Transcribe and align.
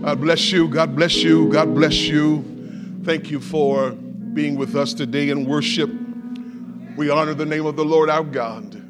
God 0.00 0.20
bless 0.20 0.52
you. 0.52 0.68
God 0.68 0.94
bless 0.94 1.16
you. 1.16 1.48
God 1.48 1.74
bless 1.74 2.02
you. 2.02 2.44
Thank 3.02 3.32
you 3.32 3.40
for 3.40 3.90
being 3.90 4.54
with 4.56 4.76
us 4.76 4.94
today 4.94 5.30
in 5.30 5.44
worship. 5.44 5.90
We 6.96 7.10
honor 7.10 7.34
the 7.34 7.44
name 7.44 7.66
of 7.66 7.74
the 7.74 7.84
Lord 7.84 8.08
our 8.08 8.22
God, 8.22 8.80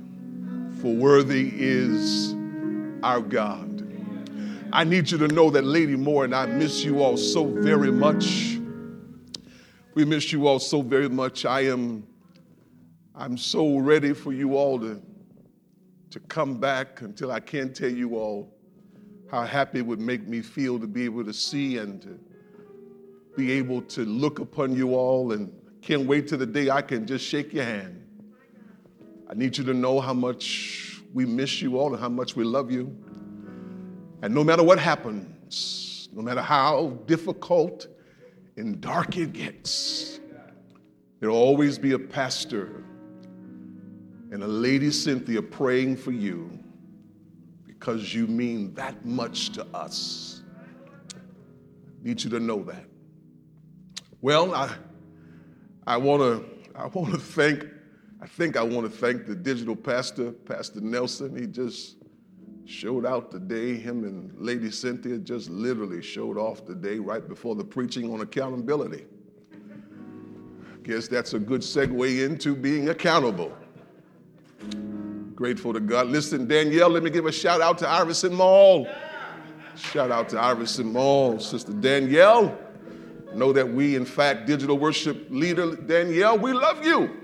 for 0.82 0.94
worthy 0.94 1.50
is 1.54 2.34
our 3.02 3.22
God. 3.22 3.90
I 4.70 4.84
need 4.84 5.10
you 5.10 5.16
to 5.16 5.28
know 5.28 5.48
that 5.48 5.64
Lady 5.64 5.96
Moore 5.96 6.26
and 6.26 6.34
I 6.34 6.44
miss 6.44 6.84
you 6.84 7.02
all 7.02 7.16
so 7.16 7.46
very 7.46 7.90
much. 7.90 8.58
We 9.94 10.04
miss 10.04 10.30
you 10.30 10.46
all 10.46 10.58
so 10.58 10.82
very 10.82 11.08
much. 11.08 11.46
I 11.46 11.62
am 11.62 12.06
I'm 13.14 13.38
so 13.38 13.78
ready 13.78 14.12
for 14.12 14.34
you 14.34 14.58
all 14.58 14.78
to, 14.80 15.00
to 16.10 16.20
come 16.20 16.60
back 16.60 17.00
until 17.00 17.32
I 17.32 17.40
can't 17.40 17.74
tell 17.74 17.90
you 17.90 18.16
all 18.16 18.57
how 19.30 19.42
happy 19.42 19.80
it 19.80 19.86
would 19.86 20.00
make 20.00 20.26
me 20.26 20.40
feel 20.40 20.78
to 20.80 20.86
be 20.86 21.04
able 21.04 21.24
to 21.24 21.32
see 21.32 21.78
and 21.78 22.00
to 22.02 22.18
be 23.36 23.52
able 23.52 23.82
to 23.82 24.04
look 24.04 24.38
upon 24.38 24.74
you 24.74 24.94
all 24.94 25.32
and 25.32 25.52
can't 25.82 26.06
wait 26.06 26.28
till 26.28 26.38
the 26.38 26.46
day 26.46 26.70
I 26.70 26.82
can 26.82 27.06
just 27.06 27.24
shake 27.24 27.52
your 27.52 27.64
hand. 27.64 28.04
I 29.30 29.34
need 29.34 29.58
you 29.58 29.64
to 29.64 29.74
know 29.74 30.00
how 30.00 30.14
much 30.14 31.02
we 31.12 31.26
miss 31.26 31.60
you 31.60 31.78
all 31.78 31.92
and 31.92 32.02
how 32.02 32.08
much 32.08 32.36
we 32.36 32.44
love 32.44 32.70
you. 32.70 32.96
And 34.22 34.34
no 34.34 34.42
matter 34.42 34.62
what 34.62 34.78
happens, 34.78 36.08
no 36.12 36.22
matter 36.22 36.40
how 36.40 36.98
difficult 37.06 37.86
and 38.56 38.80
dark 38.80 39.16
it 39.16 39.34
gets, 39.34 40.20
there'll 41.20 41.36
always 41.36 41.78
be 41.78 41.92
a 41.92 41.98
pastor 41.98 42.82
and 44.32 44.42
a 44.42 44.48
lady 44.48 44.90
Cynthia 44.90 45.42
praying 45.42 45.96
for 45.96 46.12
you 46.12 46.58
because 47.78 48.12
you 48.14 48.26
mean 48.26 48.74
that 48.74 49.04
much 49.04 49.50
to 49.50 49.66
us. 49.74 50.42
Need 52.02 52.22
you 52.22 52.30
to 52.30 52.40
know 52.40 52.62
that. 52.64 52.84
Well, 54.20 54.54
I, 54.54 54.74
I 55.86 55.96
want 55.96 56.22
to 56.22 56.44
I 56.78 56.86
want 56.86 57.12
to 57.12 57.18
thank 57.18 57.64
I 58.20 58.26
think 58.26 58.56
I 58.56 58.62
want 58.62 58.90
to 58.90 58.98
thank 58.98 59.26
the 59.26 59.34
digital 59.34 59.76
pastor, 59.76 60.32
Pastor 60.32 60.80
Nelson. 60.80 61.36
He 61.36 61.46
just 61.46 61.96
showed 62.64 63.06
out 63.06 63.30
today. 63.30 63.76
Him 63.76 64.04
and 64.04 64.32
Lady 64.38 64.70
Cynthia 64.70 65.18
just 65.18 65.48
literally 65.50 66.02
showed 66.02 66.36
off 66.36 66.66
today 66.66 66.98
right 66.98 67.26
before 67.26 67.54
the 67.54 67.64
preaching 67.64 68.12
on 68.12 68.20
accountability. 68.20 69.06
Guess 70.82 71.08
that's 71.08 71.34
a 71.34 71.38
good 71.38 71.60
segue 71.60 72.24
into 72.24 72.56
being 72.56 72.88
accountable. 72.88 73.52
Grateful 75.38 75.72
to 75.72 75.78
God. 75.78 76.08
Listen, 76.08 76.48
Danielle, 76.48 76.88
let 76.88 77.04
me 77.04 77.10
give 77.10 77.26
a 77.26 77.30
shout 77.30 77.60
out 77.60 77.78
to 77.78 77.88
Iverson 77.88 78.34
Mall. 78.34 78.88
Shout 79.76 80.10
out 80.10 80.28
to 80.30 80.40
Iverson 80.40 80.92
Mall, 80.92 81.38
Sister 81.38 81.72
Danielle. 81.72 82.58
Know 83.34 83.52
that 83.52 83.72
we, 83.72 83.94
in 83.94 84.04
fact, 84.04 84.48
digital 84.48 84.76
worship 84.76 85.28
leader 85.30 85.76
Danielle, 85.76 86.36
we 86.36 86.52
love 86.52 86.84
you 86.84 87.16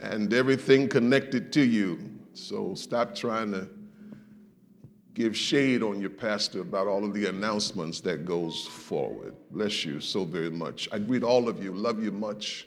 and 0.00 0.34
everything 0.34 0.88
connected 0.88 1.52
to 1.52 1.60
you. 1.62 2.10
So 2.34 2.74
stop 2.74 3.14
trying 3.14 3.52
to 3.52 3.68
give 5.14 5.36
shade 5.36 5.84
on 5.84 6.00
your 6.00 6.10
pastor 6.10 6.60
about 6.60 6.88
all 6.88 7.04
of 7.04 7.14
the 7.14 7.26
announcements 7.26 8.00
that 8.00 8.24
goes 8.24 8.66
forward. 8.66 9.36
Bless 9.52 9.84
you 9.84 10.00
so 10.00 10.24
very 10.24 10.50
much. 10.50 10.88
I 10.90 10.98
greet 10.98 11.22
all 11.22 11.48
of 11.48 11.62
you, 11.62 11.70
love 11.70 12.02
you 12.02 12.10
much. 12.10 12.66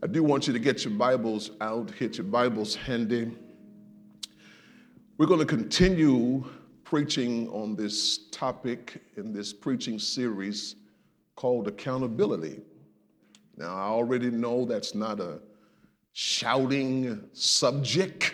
I 0.00 0.06
do 0.06 0.22
want 0.22 0.46
you 0.46 0.52
to 0.52 0.60
get 0.60 0.84
your 0.84 0.94
Bibles 0.94 1.50
out, 1.60 1.90
get 1.98 2.18
your 2.18 2.26
Bibles 2.26 2.76
handy. 2.76 3.36
We're 5.18 5.26
going 5.26 5.40
to 5.40 5.46
continue 5.46 6.44
preaching 6.84 7.48
on 7.48 7.74
this 7.74 8.28
topic 8.30 9.02
in 9.16 9.32
this 9.32 9.52
preaching 9.52 9.98
series 9.98 10.76
called 11.34 11.66
accountability. 11.66 12.60
Now, 13.56 13.74
I 13.74 13.88
already 13.88 14.30
know 14.30 14.64
that's 14.64 14.94
not 14.94 15.18
a 15.18 15.40
shouting 16.12 17.28
subject 17.32 18.32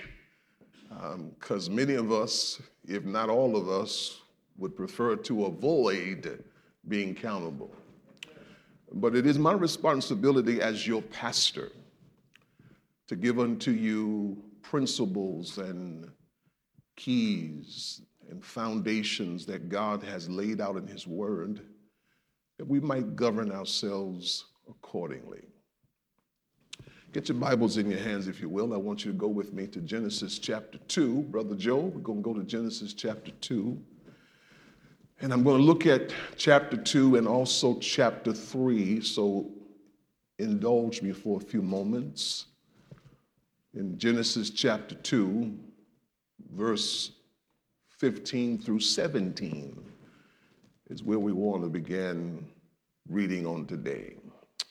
because 1.30 1.70
um, 1.70 1.74
many 1.74 1.94
of 1.94 2.12
us, 2.12 2.60
if 2.86 3.06
not 3.06 3.30
all 3.30 3.56
of 3.56 3.70
us, 3.70 4.20
would 4.58 4.76
prefer 4.76 5.16
to 5.16 5.46
avoid 5.46 6.44
being 6.86 7.12
accountable. 7.12 7.74
But 8.92 9.16
it 9.16 9.24
is 9.24 9.38
my 9.38 9.54
responsibility 9.54 10.60
as 10.60 10.86
your 10.86 11.00
pastor 11.00 11.72
to 13.06 13.16
give 13.16 13.38
unto 13.38 13.70
you 13.70 14.36
principles 14.60 15.56
and 15.56 16.10
keys 16.96 18.02
and 18.30 18.44
foundations 18.44 19.46
that 19.46 19.68
God 19.68 20.02
has 20.02 20.28
laid 20.28 20.60
out 20.60 20.76
in 20.76 20.86
His 20.86 21.06
Word, 21.06 21.60
that 22.58 22.66
we 22.66 22.80
might 22.80 23.16
govern 23.16 23.50
ourselves 23.52 24.46
accordingly. 24.68 25.42
Get 27.12 27.28
your 27.28 27.38
Bibles 27.38 27.76
in 27.76 27.88
your 27.88 28.00
hands, 28.00 28.26
if 28.26 28.40
you 28.40 28.48
will. 28.48 28.74
I 28.74 28.76
want 28.76 29.04
you 29.04 29.12
to 29.12 29.16
go 29.16 29.28
with 29.28 29.52
me 29.52 29.68
to 29.68 29.80
Genesis 29.80 30.38
chapter 30.38 30.78
2. 30.88 31.22
Brother 31.22 31.54
Joe, 31.54 31.78
we're 31.78 32.00
going 32.00 32.18
to 32.18 32.24
go 32.24 32.34
to 32.34 32.42
Genesis 32.42 32.92
chapter 32.92 33.30
2. 33.30 33.80
And 35.20 35.32
I'm 35.32 35.44
going 35.44 35.58
to 35.58 35.64
look 35.64 35.86
at 35.86 36.12
chapter 36.36 36.76
2 36.76 37.14
and 37.14 37.28
also 37.28 37.78
chapter 37.78 38.32
3. 38.32 39.00
So 39.00 39.48
indulge 40.40 41.02
me 41.02 41.12
for 41.12 41.40
a 41.40 41.44
few 41.44 41.62
moments. 41.62 42.46
In 43.74 43.96
Genesis 43.96 44.50
chapter 44.50 44.96
2, 44.96 45.56
verse 46.54 47.12
15 47.98 48.58
through 48.58 48.80
17 48.80 49.82
is 50.90 51.02
where 51.02 51.18
we 51.18 51.32
want 51.32 51.62
to 51.62 51.68
begin 51.68 52.46
reading 53.08 53.46
on 53.46 53.66
today. 53.66 54.16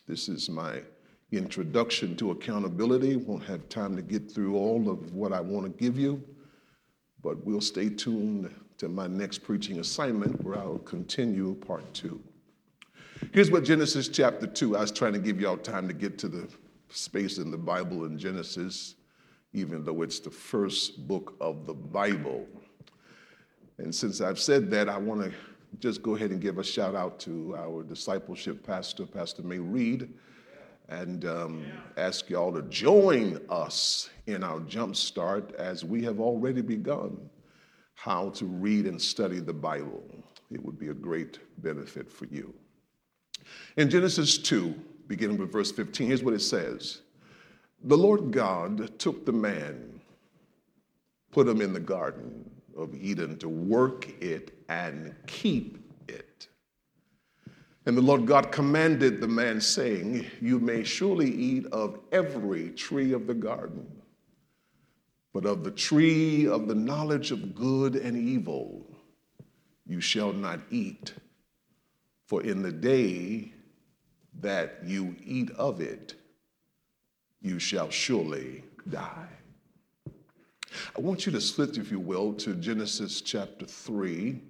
This 0.07 0.29
is 0.29 0.49
my 0.49 0.81
introduction 1.31 2.15
to 2.17 2.31
accountability. 2.31 3.15
Won't 3.15 3.43
have 3.45 3.67
time 3.69 3.95
to 3.95 4.01
get 4.01 4.31
through 4.31 4.55
all 4.55 4.89
of 4.89 5.13
what 5.13 5.33
I 5.33 5.41
want 5.41 5.65
to 5.65 5.83
give 5.83 5.97
you, 5.97 6.23
but 7.21 7.43
we'll 7.45 7.61
stay 7.61 7.89
tuned 7.89 8.53
to 8.77 8.87
my 8.87 9.07
next 9.07 9.39
preaching 9.39 9.79
assignment 9.79 10.43
where 10.43 10.57
I'll 10.57 10.79
continue 10.79 11.55
part 11.55 11.91
two. 11.93 12.21
Here's 13.33 13.51
what 13.51 13.63
Genesis 13.63 14.09
chapter 14.09 14.47
2, 14.47 14.75
I 14.75 14.81
was 14.81 14.91
trying 14.91 15.13
to 15.13 15.19
give 15.19 15.39
y'all 15.39 15.57
time 15.57 15.87
to 15.87 15.93
get 15.93 16.17
to 16.19 16.27
the 16.27 16.47
space 16.89 17.37
in 17.37 17.51
the 17.51 17.57
Bible 17.57 18.05
in 18.05 18.17
Genesis 18.17 18.95
even 19.53 19.83
though 19.83 20.01
it's 20.01 20.19
the 20.19 20.31
first 20.31 21.07
book 21.07 21.35
of 21.39 21.65
the 21.65 21.73
Bible. 21.73 22.45
And 23.77 23.93
since 23.93 24.21
I've 24.21 24.39
said 24.39 24.69
that, 24.71 24.89
I 24.89 24.97
want 24.97 25.21
to 25.21 25.31
just 25.79 26.01
go 26.01 26.15
ahead 26.15 26.31
and 26.31 26.41
give 26.41 26.57
a 26.57 26.63
shout 26.63 26.95
out 26.95 27.19
to 27.21 27.55
our 27.57 27.83
discipleship 27.83 28.65
pastor, 28.65 29.05
Pastor 29.05 29.43
May 29.43 29.59
Reed, 29.59 30.13
and 30.89 31.25
um, 31.25 31.65
ask 31.97 32.29
y'all 32.29 32.53
to 32.53 32.61
join 32.63 33.39
us 33.49 34.09
in 34.27 34.43
our 34.43 34.59
jump 34.61 34.95
start 34.95 35.53
as 35.55 35.83
we 35.83 36.03
have 36.03 36.19
already 36.19 36.61
begun 36.61 37.29
how 37.95 38.29
to 38.31 38.45
read 38.45 38.85
and 38.85 39.01
study 39.01 39.39
the 39.39 39.53
Bible. 39.53 40.03
It 40.51 40.63
would 40.63 40.77
be 40.77 40.89
a 40.89 40.93
great 40.93 41.39
benefit 41.59 42.11
for 42.11 42.25
you. 42.25 42.53
In 43.77 43.89
Genesis 43.89 44.37
2, 44.37 44.73
beginning 45.07 45.37
with 45.37 45.51
verse 45.51 45.71
15, 45.71 46.07
here's 46.07 46.23
what 46.23 46.33
it 46.33 46.41
says 46.41 47.02
the 47.83 47.97
Lord 47.97 48.31
God 48.31 48.97
took 48.97 49.25
the 49.25 49.33
man, 49.33 49.99
put 51.31 51.47
him 51.47 51.61
in 51.61 51.73
the 51.73 51.79
garden 51.79 52.49
of 52.77 52.95
Eden 52.95 53.37
to 53.39 53.49
work 53.49 54.07
it 54.21 54.57
and 54.69 55.15
keep 55.27 55.77
it. 56.07 56.47
And 57.85 57.97
the 57.97 58.01
Lord 58.01 58.25
God 58.25 58.51
commanded 58.51 59.19
the 59.19 59.27
man, 59.27 59.59
saying, 59.59 60.25
You 60.41 60.59
may 60.59 60.83
surely 60.83 61.29
eat 61.29 61.65
of 61.67 61.99
every 62.11 62.69
tree 62.69 63.11
of 63.11 63.27
the 63.27 63.33
garden, 63.33 63.85
but 65.33 65.45
of 65.45 65.63
the 65.63 65.71
tree 65.71 66.47
of 66.47 66.67
the 66.67 66.75
knowledge 66.75 67.31
of 67.31 67.53
good 67.53 67.95
and 67.95 68.17
evil 68.17 68.87
you 69.85 69.99
shall 69.99 70.31
not 70.31 70.61
eat. 70.71 71.13
For 72.27 72.41
in 72.41 72.61
the 72.61 72.71
day 72.71 73.53
that 74.39 74.79
you 74.85 75.15
eat 75.23 75.51
of 75.51 75.81
it, 75.81 76.15
you 77.43 77.59
shall 77.59 77.89
surely 77.89 78.63
die. 78.89 79.27
I 80.97 81.01
want 81.01 81.25
you 81.25 81.31
to 81.33 81.41
split, 81.41 81.77
if 81.77 81.91
you 81.91 81.99
will, 81.99 82.33
to 82.35 82.55
Genesis 82.55 83.21
chapter 83.21 83.65
3, 83.65 84.41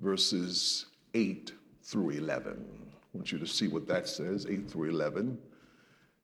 verses 0.00 0.86
8 1.14 1.52
through 1.82 2.10
11. 2.10 2.52
I 2.52 3.18
want 3.18 3.32
you 3.32 3.38
to 3.38 3.46
see 3.46 3.66
what 3.66 3.88
that 3.88 4.08
says, 4.08 4.46
8 4.48 4.70
through 4.70 4.90
11. 4.90 5.36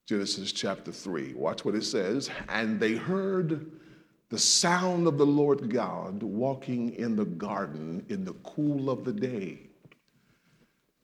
Genesis 0.06 0.52
chapter 0.52 0.92
3. 0.92 1.34
Watch 1.34 1.64
what 1.64 1.74
it 1.74 1.84
says. 1.84 2.30
And 2.48 2.78
they 2.78 2.92
heard 2.92 3.70
the 4.28 4.38
sound 4.38 5.06
of 5.06 5.18
the 5.18 5.26
Lord 5.26 5.70
God 5.70 6.22
walking 6.22 6.94
in 6.94 7.16
the 7.16 7.24
garden 7.24 8.04
in 8.08 8.24
the 8.24 8.34
cool 8.44 8.90
of 8.90 9.04
the 9.04 9.12
day. 9.12 9.58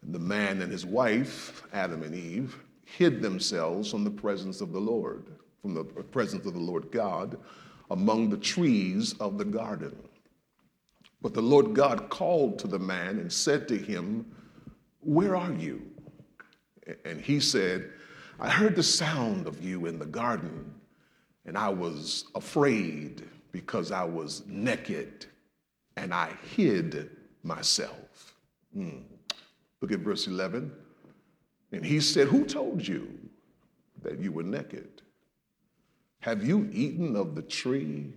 And 0.03 0.15
the 0.15 0.19
man 0.21 0.63
and 0.63 0.71
his 0.71 0.87
wife, 0.87 1.63
Adam 1.73 2.03
and 2.03 2.15
Eve, 2.15 2.64
hid 2.85 3.23
themselves 3.23 3.91
from 3.91 4.05
the 4.05 4.11
presence 4.11 4.61
of 4.61 4.73
the 4.73 4.81
Lord, 4.81 5.27
from 5.63 5.75
the 5.75 5.85
presence 5.85 6.47
of 6.47 6.55
the 6.55 6.61
Lord 6.61 6.91
God, 6.91 7.39
among 7.91 8.31
the 8.31 8.37
trees 8.37 9.15
of 9.15 9.39
the 9.39 9.45
garden. 9.45 9.97
But 11.23 11.35
the 11.35 11.43
Lord 11.43 11.75
God 11.75 12.11
called 12.11 12.59
to 12.61 12.69
the 12.69 12.79
man 12.79 13.19
and 13.19 13.33
said 13.33 13.67
to 13.69 13.79
him, 13.79 14.27
Where 15.01 15.37
are 15.37 15.53
you? 15.53 15.83
And 17.05 17.21
he 17.21 17.41
said, 17.41 17.91
I 18.39 18.51
heard 18.51 18.77
the 18.77 18.83
sound 18.83 19.47
of 19.47 19.65
you 19.65 19.87
in 19.87 19.99
the 19.99 20.07
garden, 20.07 20.75
and 21.47 21.57
I 21.57 21.69
was 21.69 22.27
afraid 22.35 23.23
because 23.53 23.93
I 23.93 24.05
was 24.05 24.43
naked 24.47 25.27
and 25.97 26.13
I 26.13 26.33
hid 26.55 27.11
myself. 27.43 28.35
Mm. 28.77 29.03
Look 29.81 29.93
at 29.93 30.01
verse 30.01 30.27
11. 30.27 30.73
And 31.75 31.85
he 31.85 31.99
said, 31.99 32.29
Who 32.29 32.45
told 32.45 32.87
you 32.87 33.09
that 34.03 34.21
you 34.21 34.31
were 34.31 34.45
naked? 34.45 35.03
Have 36.21 36.47
you 36.47 36.71
eaten 36.73 37.17
of 37.17 37.35
the 37.35 37.43
tree 37.43 38.13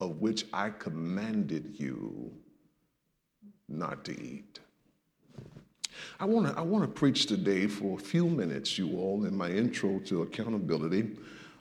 of 0.00 0.22
which 0.22 0.46
I 0.54 0.70
commanded 0.70 1.74
you 1.78 2.32
not 3.68 4.06
to 4.06 4.18
eat? 4.18 4.58
I 6.18 6.24
want 6.24 6.46
to 6.46 6.58
I 6.58 6.62
want 6.62 6.82
to 6.82 6.88
preach 6.88 7.26
today 7.26 7.66
for 7.66 7.98
a 7.98 8.02
few 8.02 8.26
minutes, 8.26 8.78
you 8.78 8.98
all, 8.98 9.26
in 9.26 9.36
my 9.36 9.50
intro 9.50 9.98
to 10.06 10.22
accountability. 10.22 11.10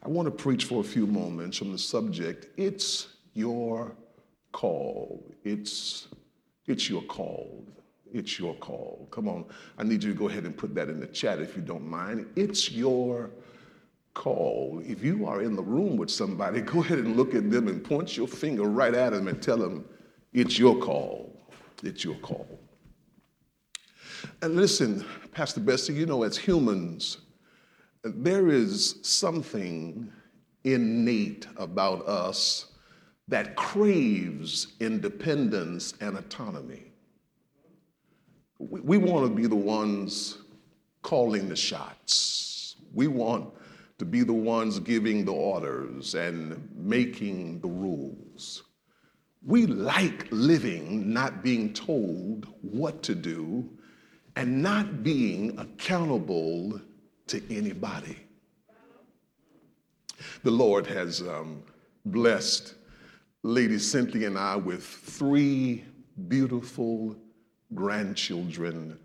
I 0.02 0.08
want 0.08 0.28
to 0.28 0.32
preach 0.32 0.64
for 0.64 0.80
a 0.80 0.84
few 0.84 1.06
moments 1.06 1.62
on 1.62 1.74
the 1.74 1.78
subject. 1.78 2.48
It's 2.56 3.08
your 3.34 3.92
call. 4.54 5.22
It's 5.44 6.08
it's 6.68 6.90
your 6.90 7.02
call. 7.02 7.66
It's 8.14 8.40
your 8.40 8.54
call. 8.56 9.08
Come 9.12 9.28
on. 9.28 9.46
I 9.78 9.84
need 9.84 10.04
you 10.04 10.14
to 10.14 10.18
go 10.18 10.30
ahead 10.30 10.46
and 10.46 10.56
put 10.56 10.76
that 10.76 10.88
in 10.88 11.00
the 11.00 11.08
chat 11.08 11.40
if 11.40 11.56
you 11.56 11.64
don't 11.64 11.86
mind. 11.86 12.28
It's 12.36 12.72
your 12.72 13.32
call. 14.14 14.82
If 14.86 15.04
you 15.04 15.26
are 15.26 15.42
in 15.42 15.56
the 15.56 15.64
room 15.64 15.98
with 15.98 16.12
somebody, 16.12 16.62
go 16.62 16.82
ahead 16.82 17.00
and 17.00 17.18
look 17.18 17.34
at 17.34 17.50
them 17.50 17.68
and 17.68 17.84
point 17.84 18.16
your 18.16 18.28
finger 18.28 18.64
right 18.64 18.94
at 18.94 19.14
them 19.14 19.28
and 19.28 19.42
tell 19.42 19.58
them, 19.58 19.86
it's 20.32 20.60
your 20.60 20.78
call. 20.78 21.36
It's 21.82 22.04
your 22.04 22.16
call. 22.16 22.48
And 24.42 24.56
listen, 24.56 25.04
Pastor 25.32 25.60
Bessie, 25.60 25.94
you 25.94 26.06
know, 26.06 26.24
as 26.24 26.38
humans, 26.38 27.18
there 28.04 28.50
is 28.50 29.00
something 29.02 30.12
innate 30.64 31.48
about 31.58 32.08
us 32.08 32.68
that 33.28 33.56
craves 33.56 34.68
independence 34.80 35.96
and 36.00 36.18
autonomy. 36.18 36.93
We, 38.70 38.80
we 38.82 38.98
want 38.98 39.28
to 39.28 39.34
be 39.34 39.48
the 39.48 39.56
ones 39.56 40.38
calling 41.02 41.50
the 41.50 41.56
shots. 41.56 42.76
We 42.94 43.08
want 43.08 43.50
to 44.00 44.06
be 44.06 44.24
the 44.24 44.34
ones 44.34 44.80
giving 44.80 45.26
the 45.26 45.34
orders 45.34 46.16
and 46.16 46.70
making 46.76 47.60
the 47.62 47.68
rules. 47.68 48.64
We 49.46 49.66
like 49.66 50.28
living 50.32 51.14
not 51.14 51.44
being 51.44 51.74
told 51.74 52.48
what 52.62 53.04
to 53.04 53.16
do 53.16 53.70
and 54.36 54.64
not 54.64 55.04
being 55.04 55.58
accountable 55.60 56.80
to 57.28 57.56
anybody. 57.56 58.18
The 60.44 60.52
Lord 60.52 60.88
has 60.88 61.22
um, 61.22 61.64
blessed 62.06 62.76
Lady 63.44 63.78
Cynthia 63.78 64.28
and 64.28 64.38
I 64.38 64.56
with 64.56 64.84
three 64.84 65.84
beautiful 66.28 67.18
grandchildren 67.76 68.98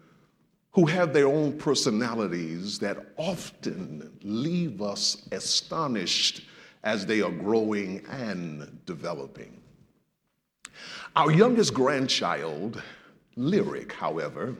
who 0.73 0.87
have 0.87 1.13
their 1.13 1.27
own 1.27 1.59
personalities 1.59 2.79
that 2.79 2.99
often 3.17 4.13
leave 4.23 4.81
us 4.81 5.27
astonished 5.33 6.47
as 6.85 7.05
they 7.05 7.21
are 7.21 7.31
growing 7.31 8.05
and 8.11 8.85
developing. 8.87 9.61
Our 11.17 11.33
youngest 11.33 11.75
grandchild, 11.75 12.83
Lyric, 13.37 13.93
however, 13.93 14.55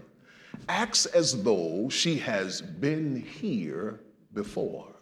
acts 0.69 1.07
as 1.07 1.43
though 1.43 1.89
she 1.89 2.17
has 2.19 2.61
been 2.61 3.23
here 3.23 4.01
before. 4.33 4.98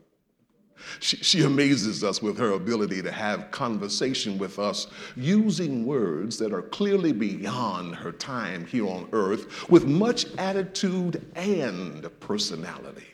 She, 1.01 1.17
she, 1.19 1.43
amazes 1.43 2.05
us 2.05 2.23
with 2.23 2.39
her 2.39 2.53
ability 2.53 3.03
to 3.03 3.11
have 3.11 3.51
conversation 3.51 4.39
with 4.39 4.59
us 4.59 4.87
using 5.17 5.87
words 5.87 6.39
that 6.39 6.53
are 6.53 6.63
clearly 6.63 7.13
beyond 7.13 7.95
her 7.95 8.13
time 8.13 8.67
here 8.67 8.87
on 8.87 9.09
earth 9.13 9.69
with 9.71 9.87
much 9.87 10.27
attitude 10.37 11.27
and 11.35 12.09
personality. 12.21 13.07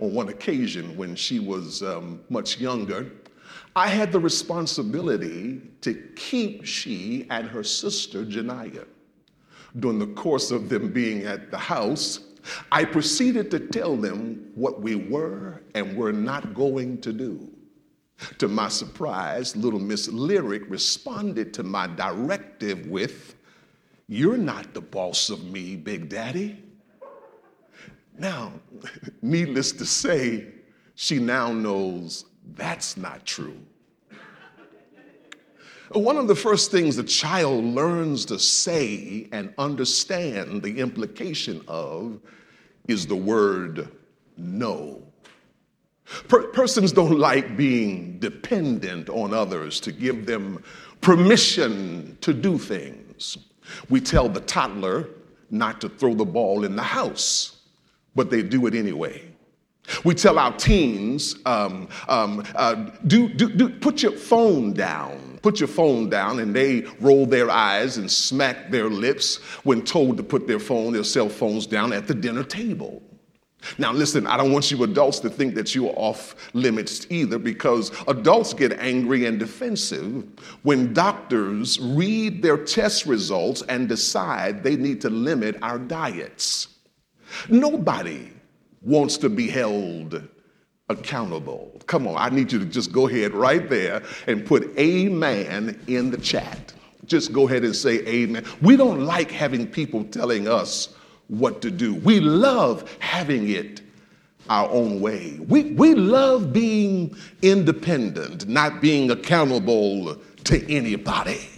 On 0.00 0.12
one 0.12 0.28
occasion, 0.28 0.96
when 0.96 1.14
she 1.14 1.38
was 1.38 1.82
um, 1.82 2.20
much 2.28 2.58
younger, 2.58 3.10
I 3.74 3.88
had 3.88 4.10
the 4.10 4.20
responsibility 4.20 5.60
to 5.82 5.94
keep 6.16 6.64
she 6.64 7.26
and 7.30 7.46
her 7.48 7.62
sister, 7.62 8.24
Janiyah. 8.24 8.86
During 9.78 9.98
the 9.98 10.06
course 10.08 10.50
of 10.50 10.68
them 10.68 10.92
being 10.92 11.24
at 11.24 11.50
the 11.50 11.58
house, 11.58 12.20
I 12.70 12.84
proceeded 12.84 13.50
to 13.50 13.60
tell 13.60 13.96
them 13.96 14.50
what 14.54 14.80
we 14.80 14.94
were 14.94 15.62
and 15.74 15.96
were 15.96 16.12
not 16.12 16.54
going 16.54 17.00
to 17.02 17.12
do. 17.12 17.48
To 18.38 18.48
my 18.48 18.68
surprise, 18.68 19.56
little 19.56 19.80
Miss 19.80 20.08
Lyric 20.08 20.62
responded 20.70 21.52
to 21.54 21.62
my 21.62 21.86
directive 21.86 22.86
with, 22.86 23.34
You're 24.08 24.38
not 24.38 24.72
the 24.72 24.80
boss 24.80 25.28
of 25.30 25.44
me, 25.44 25.76
Big 25.76 26.08
Daddy. 26.08 26.62
Now, 28.18 28.52
needless 29.22 29.72
to 29.72 29.84
say, 29.84 30.48
she 30.94 31.18
now 31.18 31.52
knows 31.52 32.24
that's 32.54 32.96
not 32.96 33.26
true. 33.26 33.60
One 35.92 36.16
of 36.16 36.26
the 36.26 36.34
first 36.34 36.70
things 36.70 36.98
a 36.98 37.04
child 37.04 37.64
learns 37.64 38.24
to 38.26 38.38
say 38.38 39.28
and 39.32 39.54
understand 39.56 40.62
the 40.62 40.78
implication 40.78 41.62
of 41.68 42.18
is 42.88 43.06
the 43.06 43.16
word 43.16 43.88
no. 44.36 45.02
Per- 46.28 46.48
persons 46.48 46.92
don't 46.92 47.18
like 47.18 47.56
being 47.56 48.18
dependent 48.18 49.08
on 49.08 49.32
others 49.32 49.80
to 49.80 49.92
give 49.92 50.26
them 50.26 50.62
permission 51.00 52.16
to 52.20 52.32
do 52.32 52.58
things. 52.58 53.38
We 53.88 54.00
tell 54.00 54.28
the 54.28 54.40
toddler 54.40 55.08
not 55.50 55.80
to 55.80 55.88
throw 55.88 56.14
the 56.14 56.24
ball 56.24 56.64
in 56.64 56.76
the 56.76 56.82
house, 56.82 57.60
but 58.14 58.30
they 58.30 58.42
do 58.42 58.66
it 58.66 58.74
anyway. 58.74 59.22
We 60.04 60.14
tell 60.14 60.38
our 60.38 60.52
teens, 60.56 61.36
um, 61.46 61.88
um, 62.08 62.44
uh, 62.56 62.90
do, 63.06 63.28
do, 63.28 63.48
do, 63.50 63.68
put 63.68 64.02
your 64.02 64.12
phone 64.12 64.72
down. 64.72 65.25
Put 65.46 65.60
your 65.60 65.68
phone 65.68 66.10
down, 66.10 66.40
and 66.40 66.52
they 66.52 66.80
roll 66.98 67.24
their 67.24 67.48
eyes 67.48 67.98
and 67.98 68.10
smack 68.10 68.68
their 68.68 68.90
lips 68.90 69.36
when 69.62 69.80
told 69.82 70.16
to 70.16 70.24
put 70.24 70.48
their 70.48 70.58
phone, 70.58 70.92
their 70.92 71.04
cell 71.04 71.28
phones 71.28 71.68
down 71.68 71.92
at 71.92 72.08
the 72.08 72.14
dinner 72.14 72.42
table. 72.42 73.00
Now, 73.78 73.92
listen, 73.92 74.26
I 74.26 74.36
don't 74.38 74.50
want 74.50 74.72
you 74.72 74.82
adults 74.82 75.20
to 75.20 75.30
think 75.30 75.54
that 75.54 75.72
you 75.72 75.88
are 75.88 75.94
off 75.94 76.34
limits 76.52 77.06
either 77.10 77.38
because 77.38 77.92
adults 78.08 78.54
get 78.54 78.72
angry 78.80 79.26
and 79.26 79.38
defensive 79.38 80.24
when 80.64 80.92
doctors 80.92 81.78
read 81.78 82.42
their 82.42 82.58
test 82.58 83.06
results 83.06 83.62
and 83.68 83.88
decide 83.88 84.64
they 84.64 84.74
need 84.74 85.00
to 85.02 85.10
limit 85.10 85.58
our 85.62 85.78
diets. 85.78 86.66
Nobody 87.48 88.32
wants 88.82 89.16
to 89.18 89.28
be 89.28 89.46
held 89.46 90.28
accountable. 90.88 91.72
Come 91.86 92.06
on, 92.06 92.16
I 92.16 92.34
need 92.34 92.52
you 92.52 92.58
to 92.58 92.64
just 92.64 92.92
go 92.92 93.08
ahead 93.08 93.34
right 93.34 93.68
there 93.68 94.02
and 94.26 94.46
put 94.46 94.76
amen 94.78 95.80
in 95.86 96.10
the 96.10 96.18
chat. 96.18 96.72
Just 97.06 97.32
go 97.32 97.48
ahead 97.48 97.64
and 97.64 97.74
say 97.74 98.06
amen. 98.06 98.44
We 98.62 98.76
don't 98.76 99.04
like 99.04 99.30
having 99.30 99.66
people 99.66 100.04
telling 100.04 100.48
us 100.48 100.94
what 101.28 101.60
to 101.62 101.70
do. 101.70 101.94
We 101.94 102.20
love 102.20 102.96
having 103.00 103.50
it 103.50 103.80
our 104.48 104.68
own 104.70 105.00
way. 105.00 105.38
We, 105.48 105.72
we 105.72 105.94
love 105.94 106.52
being 106.52 107.16
independent, 107.42 108.46
not 108.46 108.80
being 108.80 109.10
accountable 109.10 110.16
to 110.44 110.72
anybody. 110.72 111.48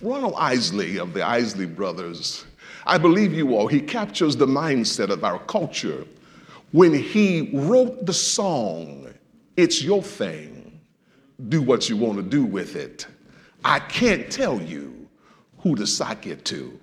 Ronald 0.00 0.34
Isley 0.36 0.98
of 0.98 1.14
the 1.14 1.24
Isley 1.24 1.66
Brothers, 1.66 2.44
I 2.86 2.98
believe 2.98 3.32
you 3.32 3.54
all, 3.56 3.68
he 3.68 3.80
captures 3.80 4.36
the 4.36 4.46
mindset 4.46 5.10
of 5.10 5.22
our 5.22 5.38
culture 5.40 6.04
when 6.72 6.94
he 6.94 7.50
wrote 7.52 8.04
the 8.06 8.12
song, 8.12 9.06
It's 9.56 9.82
Your 9.82 10.02
Thing, 10.02 10.80
do 11.48 11.62
what 11.62 11.88
you 11.88 11.96
want 11.96 12.16
to 12.16 12.22
do 12.22 12.44
with 12.44 12.76
it. 12.76 13.06
I 13.64 13.78
can't 13.78 14.30
tell 14.30 14.60
you 14.60 15.08
who 15.58 15.76
to 15.76 15.86
sock 15.86 16.26
it 16.26 16.44
to. 16.46 16.78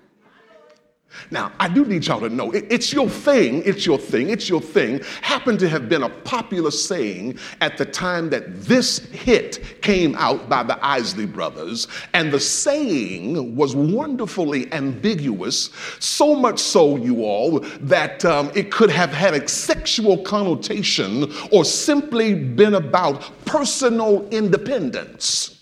Now, 1.30 1.52
I 1.58 1.68
do 1.68 1.84
need 1.84 2.06
y'all 2.06 2.20
to 2.20 2.28
know 2.28 2.50
it, 2.52 2.66
it's 2.70 2.92
your 2.92 3.08
thing, 3.08 3.62
it's 3.64 3.84
your 3.86 3.98
thing, 3.98 4.30
it's 4.30 4.48
your 4.48 4.60
thing 4.60 5.00
happened 5.22 5.58
to 5.60 5.68
have 5.68 5.88
been 5.88 6.02
a 6.02 6.08
popular 6.08 6.70
saying 6.70 7.38
at 7.60 7.76
the 7.76 7.84
time 7.84 8.30
that 8.30 8.62
this 8.62 8.98
hit 9.10 9.82
came 9.82 10.14
out 10.16 10.48
by 10.48 10.62
the 10.62 10.84
Isley 10.84 11.26
brothers. 11.26 11.88
And 12.14 12.32
the 12.32 12.40
saying 12.40 13.54
was 13.54 13.76
wonderfully 13.76 14.72
ambiguous, 14.72 15.70
so 15.98 16.34
much 16.34 16.58
so, 16.58 16.96
you 16.96 17.24
all, 17.24 17.60
that 17.80 18.24
um, 18.24 18.50
it 18.54 18.70
could 18.70 18.90
have 18.90 19.10
had 19.10 19.34
a 19.34 19.46
sexual 19.48 20.18
connotation 20.18 21.32
or 21.52 21.64
simply 21.64 22.34
been 22.34 22.74
about 22.74 23.30
personal 23.44 24.28
independence. 24.30 25.59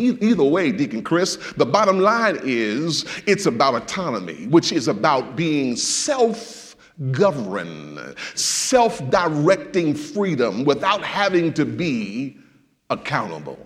Either 0.00 0.44
way, 0.44 0.72
Deacon 0.72 1.02
Chris, 1.02 1.36
the 1.56 1.66
bottom 1.66 2.00
line 2.00 2.38
is 2.42 3.04
it's 3.26 3.46
about 3.46 3.74
autonomy, 3.74 4.46
which 4.46 4.72
is 4.72 4.88
about 4.88 5.36
being 5.36 5.76
self 5.76 6.76
governed, 7.10 7.98
self 8.34 8.98
directing 9.10 9.94
freedom 9.94 10.64
without 10.64 11.02
having 11.02 11.52
to 11.54 11.64
be 11.64 12.36
accountable. 12.90 13.58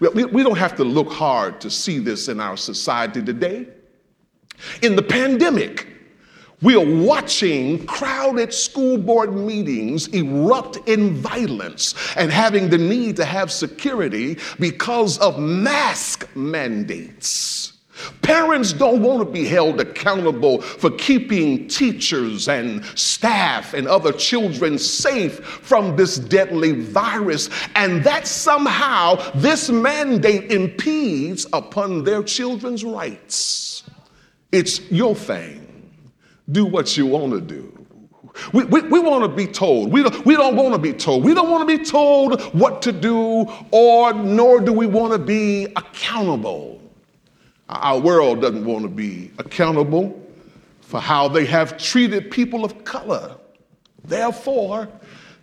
We, 0.00 0.24
we 0.26 0.42
don't 0.42 0.58
have 0.58 0.76
to 0.76 0.84
look 0.84 1.10
hard 1.10 1.60
to 1.60 1.70
see 1.70 1.98
this 1.98 2.28
in 2.28 2.40
our 2.40 2.56
society 2.56 3.22
today. 3.22 3.68
In 4.82 4.96
the 4.96 5.02
pandemic, 5.02 5.95
we 6.62 6.74
are 6.74 7.04
watching 7.04 7.84
crowded 7.84 8.52
school 8.52 8.96
board 8.96 9.34
meetings 9.34 10.08
erupt 10.08 10.78
in 10.88 11.14
violence 11.14 11.94
and 12.16 12.30
having 12.30 12.70
the 12.70 12.78
need 12.78 13.16
to 13.16 13.24
have 13.26 13.52
security 13.52 14.38
because 14.58 15.18
of 15.18 15.38
mask 15.38 16.28
mandates. 16.34 17.74
Parents 18.22 18.72
don't 18.72 19.02
want 19.02 19.20
to 19.20 19.30
be 19.30 19.46
held 19.46 19.80
accountable 19.80 20.60
for 20.60 20.90
keeping 20.92 21.66
teachers 21.68 22.48
and 22.48 22.84
staff 22.98 23.74
and 23.74 23.86
other 23.86 24.12
children 24.12 24.78
safe 24.78 25.38
from 25.40 25.96
this 25.96 26.18
deadly 26.18 26.72
virus, 26.72 27.48
and 27.74 28.04
that 28.04 28.26
somehow 28.26 29.14
this 29.36 29.70
mandate 29.70 30.52
impedes 30.52 31.46
upon 31.54 32.04
their 32.04 32.22
children's 32.22 32.84
rights. 32.84 33.84
It's 34.52 34.80
your 34.90 35.14
thing 35.14 35.65
do 36.50 36.64
what 36.64 36.96
you 36.96 37.06
want 37.06 37.32
to 37.32 37.40
do. 37.40 37.72
We, 38.52 38.64
we, 38.64 38.82
we 38.82 39.00
want 39.00 39.24
to 39.24 39.28
be 39.28 39.46
told. 39.46 39.92
We 39.92 40.02
don't, 40.02 40.26
we 40.26 40.36
don't 40.36 40.56
want 40.56 40.74
to 40.74 40.78
be 40.78 40.92
told. 40.92 41.24
We 41.24 41.34
don't 41.34 41.50
want 41.50 41.68
to 41.68 41.78
be 41.78 41.82
told 41.82 42.40
what 42.54 42.82
to 42.82 42.92
do, 42.92 43.50
or 43.70 44.12
nor 44.12 44.60
do 44.60 44.72
we 44.72 44.86
want 44.86 45.12
to 45.12 45.18
be 45.18 45.64
accountable. 45.76 46.80
Our 47.68 47.98
world 47.98 48.42
doesn't 48.42 48.64
want 48.64 48.82
to 48.82 48.88
be 48.88 49.32
accountable 49.38 50.22
for 50.80 51.00
how 51.00 51.28
they 51.28 51.46
have 51.46 51.78
treated 51.78 52.30
people 52.30 52.64
of 52.64 52.84
color. 52.84 53.36
Therefore, 54.04 54.88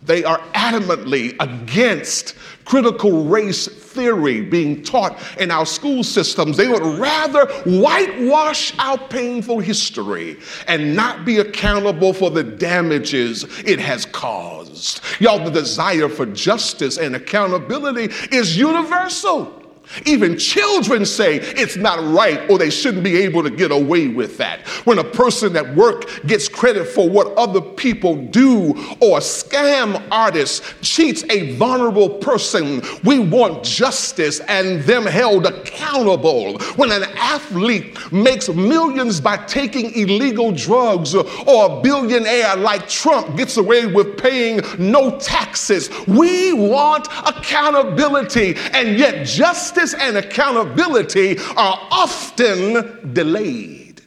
they 0.04 0.24
are 0.24 0.38
adamantly 0.54 1.34
against 1.40 2.34
critical 2.64 3.24
race 3.24 3.66
theory 3.66 4.40
being 4.40 4.82
taught 4.82 5.18
in 5.38 5.50
our 5.50 5.64
school 5.66 6.02
systems. 6.02 6.56
They 6.56 6.68
would 6.68 6.98
rather 6.98 7.46
whitewash 7.64 8.76
our 8.78 8.98
painful 8.98 9.60
history 9.60 10.38
and 10.66 10.94
not 10.94 11.24
be 11.24 11.38
accountable 11.38 12.12
for 12.12 12.30
the 12.30 12.42
damages 12.42 13.44
it 13.60 13.78
has 13.80 14.06
caused. 14.06 15.00
Y'all, 15.20 15.42
the 15.42 15.50
desire 15.50 16.08
for 16.08 16.26
justice 16.26 16.98
and 16.98 17.14
accountability 17.16 18.14
is 18.34 18.56
universal. 18.56 19.63
Even 20.06 20.38
children 20.38 21.04
say 21.04 21.36
it's 21.40 21.76
not 21.76 21.98
right 22.14 22.48
or 22.50 22.58
they 22.58 22.70
shouldn't 22.70 23.04
be 23.04 23.16
able 23.18 23.42
to 23.42 23.50
get 23.50 23.70
away 23.70 24.08
with 24.08 24.36
that. 24.38 24.66
When 24.84 24.98
a 24.98 25.04
person 25.04 25.56
at 25.56 25.74
work 25.74 26.04
gets 26.26 26.48
credit 26.48 26.86
for 26.86 27.08
what 27.08 27.36
other 27.36 27.60
people 27.60 28.16
do 28.26 28.70
or 29.00 29.18
a 29.18 29.20
scam 29.20 30.02
artist 30.10 30.62
cheats 30.82 31.24
a 31.30 31.56
vulnerable 31.56 32.08
person, 32.08 32.82
we 33.04 33.18
want 33.18 33.64
justice 33.64 34.40
and 34.40 34.82
them 34.82 35.04
held 35.04 35.46
accountable. 35.46 36.58
When 36.76 36.90
an 36.90 37.04
athlete 37.16 37.96
makes 38.12 38.48
millions 38.48 39.20
by 39.20 39.36
taking 39.46 39.92
illegal 39.94 40.52
drugs 40.52 41.14
or 41.14 41.24
a 41.46 41.80
billionaire 41.82 42.56
like 42.56 42.88
Trump 42.88 43.36
gets 43.36 43.56
away 43.56 43.86
with 43.86 44.16
paying 44.16 44.60
no 44.78 45.18
taxes, 45.18 45.90
we 46.06 46.52
want 46.52 47.08
accountability 47.26 48.54
and 48.72 48.98
yet 48.98 49.26
justice 49.26 49.83
and 49.92 50.16
accountability 50.16 51.38
are 51.56 51.78
often 51.90 53.12
delayed. 53.12 54.00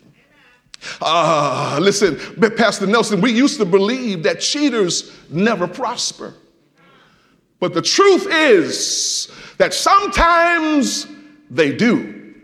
Uh, 1.02 1.80
listen, 1.82 2.18
Pastor 2.56 2.88
Nelson, 2.88 3.22
we 3.22 3.32
used 3.32 3.60
to 3.60 3.66
believe 3.66 4.24
that 4.24 4.40
cheaters 4.40 5.12
never 5.30 5.68
prosper. 5.68 6.34
But 7.60 7.74
the 7.74 7.82
truth 7.82 8.28
is 8.32 9.32
that 9.58 9.74
sometimes 9.74 11.08
they 11.50 11.76
do. 11.76 12.36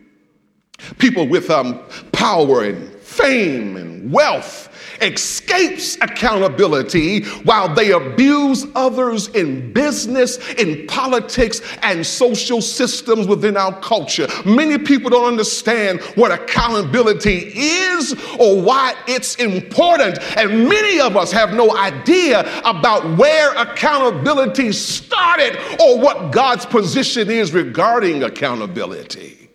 People 0.98 1.28
with 1.28 1.50
um, 1.50 1.82
power 2.12 2.64
and 2.64 2.92
fame 3.00 3.78
and 3.78 4.12
wealth 4.12 4.70
escapes 5.02 5.98
accountability 6.02 7.24
while 7.44 7.74
they 7.74 7.92
abuse 7.92 8.66
others 8.76 9.28
in 9.30 9.72
business, 9.74 10.38
in 10.54 10.88
politics, 10.88 11.62
and 11.82 12.06
social 12.06 12.62
systems 12.62 13.28
within 13.28 13.58
our 13.58 13.80
culture. 13.82 14.28
Many 14.46 14.78
people 14.78 15.10
don't 15.10 15.28
understand 15.28 16.02
what 16.16 16.32
accountability 16.32 17.52
is 17.56 18.14
or 18.40 18.62
why 18.62 18.96
it's 19.08 19.36
important. 19.36 20.20
And 20.38 20.68
many 20.70 21.00
of 21.00 21.18
us 21.18 21.32
have 21.32 21.54
no 21.54 21.76
idea 21.76 22.42
about 22.64 23.18
where 23.18 23.54
accountability 23.56 24.72
started 24.72 25.58
or 25.80 26.00
what 26.00 26.32
God's 26.32 26.66
position 26.66 27.30
is 27.30 27.54
regarding 27.54 28.24
accountability. 28.24 29.50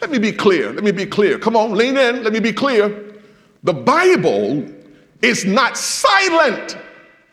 Let 0.00 0.10
me 0.10 0.18
be 0.18 0.32
clear. 0.32 0.72
Let 0.72 0.82
me 0.82 0.92
be 0.92 1.06
clear. 1.06 1.38
Come 1.38 1.56
on, 1.56 1.74
lean 1.74 1.96
in. 1.96 2.22
Let 2.24 2.32
me 2.32 2.40
be 2.40 2.52
clear. 2.52 3.09
The 3.62 3.74
Bible 3.74 4.66
is 5.22 5.44
not 5.44 5.76
silent 5.76 6.76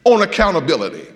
on 0.03 0.21
accountability. 0.21 1.07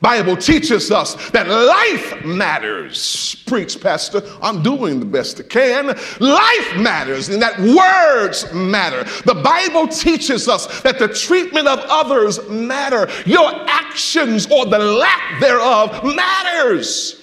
Bible 0.00 0.36
teaches 0.36 0.90
us 0.90 1.30
that 1.30 1.48
life 1.48 2.24
matters. 2.24 3.42
Preach, 3.46 3.80
Pastor. 3.80 4.22
I'm 4.42 4.62
doing 4.62 5.00
the 5.00 5.06
best 5.06 5.40
I 5.40 5.44
can. 5.44 5.86
Life 6.20 6.76
matters 6.76 7.30
and 7.30 7.40
that 7.40 7.58
words 7.58 8.52
matter. 8.52 9.04
The 9.24 9.40
Bible 9.42 9.88
teaches 9.88 10.48
us 10.48 10.82
that 10.82 10.98
the 10.98 11.08
treatment 11.08 11.66
of 11.66 11.78
others 11.88 12.46
matter. 12.48 13.08
Your 13.24 13.50
actions 13.68 14.46
or 14.50 14.66
the 14.66 14.78
lack 14.78 15.40
thereof 15.40 16.04
matters. 16.04 17.22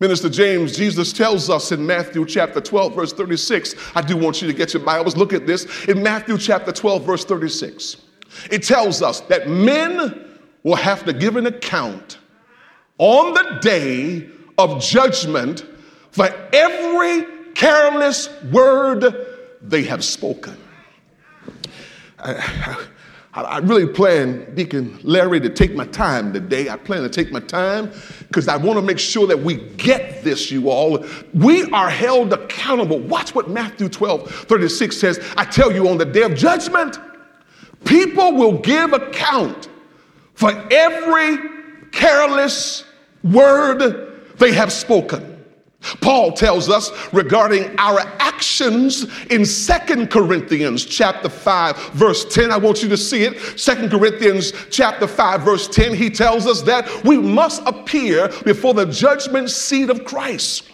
Minister 0.00 0.30
James, 0.30 0.76
Jesus 0.76 1.12
tells 1.12 1.50
us 1.50 1.72
in 1.72 1.86
Matthew 1.86 2.24
chapter 2.24 2.58
12, 2.58 2.94
verse 2.94 3.12
36. 3.12 3.74
I 3.94 4.00
do 4.00 4.16
want 4.16 4.40
you 4.40 4.48
to 4.48 4.54
get 4.54 4.72
your 4.72 4.82
Bibles. 4.82 5.14
Look 5.14 5.34
at 5.34 5.46
this. 5.46 5.84
In 5.88 6.02
Matthew 6.02 6.38
chapter 6.38 6.72
12, 6.72 7.04
verse 7.04 7.24
36, 7.26 7.98
it 8.50 8.62
tells 8.62 9.02
us 9.02 9.20
that 9.22 9.48
men 9.48 10.38
will 10.62 10.76
have 10.76 11.04
to 11.04 11.12
give 11.12 11.36
an 11.36 11.46
account 11.46 12.18
on 12.96 13.34
the 13.34 13.58
day 13.60 14.26
of 14.56 14.80
judgment 14.80 15.66
for 16.12 16.28
every 16.54 17.26
careless 17.54 18.30
word 18.50 19.26
they 19.60 19.82
have 19.82 20.02
spoken. 20.02 20.56
I, 22.18 22.34
I 22.36 22.86
really 23.62 23.86
plan, 23.86 24.54
Deacon 24.54 24.98
Larry, 25.04 25.40
to 25.40 25.48
take 25.48 25.74
my 25.74 25.86
time 25.86 26.32
today. 26.32 26.68
I 26.68 26.76
plan 26.76 27.02
to 27.02 27.08
take 27.08 27.30
my 27.30 27.40
time 27.40 27.92
because 28.26 28.48
I 28.48 28.56
want 28.56 28.78
to 28.78 28.82
make 28.82 28.98
sure 28.98 29.26
that 29.28 29.38
we 29.38 29.54
get 29.54 30.24
this, 30.24 30.50
you 30.50 30.68
all. 30.68 31.04
We 31.32 31.70
are 31.70 31.90
held 31.90 32.32
accountable. 32.32 32.98
Watch 32.98 33.34
what 33.34 33.48
Matthew 33.48 33.88
12 33.88 34.28
36 34.30 34.96
says. 34.96 35.32
I 35.36 35.44
tell 35.44 35.70
you, 35.70 35.88
on 35.88 35.98
the 35.98 36.04
day 36.04 36.22
of 36.22 36.34
judgment, 36.34 36.98
people 37.84 38.32
will 38.32 38.58
give 38.58 38.92
account 38.92 39.68
for 40.34 40.50
every 40.72 41.38
careless 41.92 42.84
word 43.22 44.22
they 44.38 44.52
have 44.52 44.72
spoken. 44.72 45.29
Paul 46.00 46.32
tells 46.32 46.68
us 46.68 46.90
regarding 47.12 47.74
our 47.78 48.00
actions 48.00 49.06
in 49.26 49.44
Second 49.44 50.10
Corinthians 50.10 50.84
chapter 50.84 51.28
5 51.28 51.92
verse 51.92 52.24
10. 52.26 52.50
I 52.50 52.58
want 52.58 52.82
you 52.82 52.88
to 52.90 52.96
see 52.96 53.24
it. 53.24 53.58
Second 53.58 53.90
Corinthians 53.90 54.52
chapter 54.70 55.06
5 55.06 55.42
verse 55.42 55.68
10. 55.68 55.94
He 55.94 56.10
tells 56.10 56.46
us 56.46 56.62
that 56.62 57.04
we 57.04 57.18
must 57.18 57.62
appear 57.66 58.28
before 58.44 58.74
the 58.74 58.86
judgment 58.86 59.50
seat 59.50 59.90
of 59.90 60.04
Christ 60.04 60.64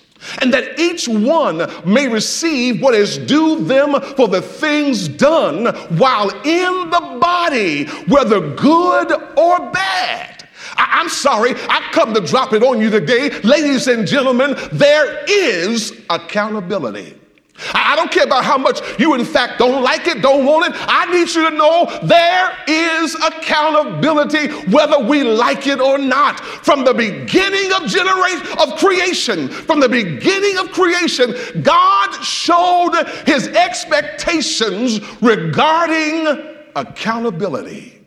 and 0.40 0.52
that 0.52 0.78
each 0.78 1.08
one 1.08 1.58
may 1.84 2.08
receive 2.08 2.82
what 2.82 2.94
is 2.94 3.18
due 3.18 3.64
them 3.64 4.00
for 4.16 4.28
the 4.28 4.42
things 4.42 5.08
done 5.08 5.66
while 5.98 6.30
in 6.42 6.90
the 6.90 7.18
body, 7.20 7.84
whether 8.06 8.40
good 8.54 9.12
or 9.36 9.70
bad. 9.70 10.35
I- 10.76 11.00
am 11.00 11.08
sorry, 11.08 11.54
I've 11.68 11.92
come 11.92 12.14
to 12.14 12.20
drop 12.20 12.52
it 12.52 12.62
on 12.62 12.80
you 12.80 12.90
today. 12.90 13.30
Ladies 13.42 13.86
and 13.86 14.06
gentlemen, 14.06 14.56
there 14.72 15.24
is 15.28 15.92
accountability. 16.10 17.16
I 17.72 17.96
don't 17.96 18.10
care 18.10 18.24
about 18.24 18.44
how 18.44 18.58
much 18.58 18.80
you, 18.98 19.14
in 19.14 19.24
fact, 19.24 19.58
don't 19.58 19.82
like 19.82 20.06
it, 20.06 20.20
don't 20.20 20.44
want 20.44 20.74
it. 20.74 20.80
I 20.86 21.06
need 21.10 21.34
you 21.34 21.48
to 21.48 21.56
know 21.56 22.00
there 22.02 22.52
is 22.66 23.14
accountability, 23.14 24.48
whether 24.70 24.98
we 24.98 25.22
like 25.22 25.66
it 25.66 25.80
or 25.80 25.98
not. 25.98 26.40
From 26.40 26.84
the 26.84 26.92
beginning 26.92 27.72
of 27.72 27.86
generation 27.86 28.46
of 28.58 28.78
creation, 28.78 29.48
from 29.48 29.80
the 29.80 29.88
beginning 29.88 30.58
of 30.58 30.70
creation, 30.72 31.34
God 31.62 32.12
showed 32.22 32.92
his 33.26 33.48
expectations 33.48 35.00
regarding 35.22 36.26
accountability. 36.74 38.05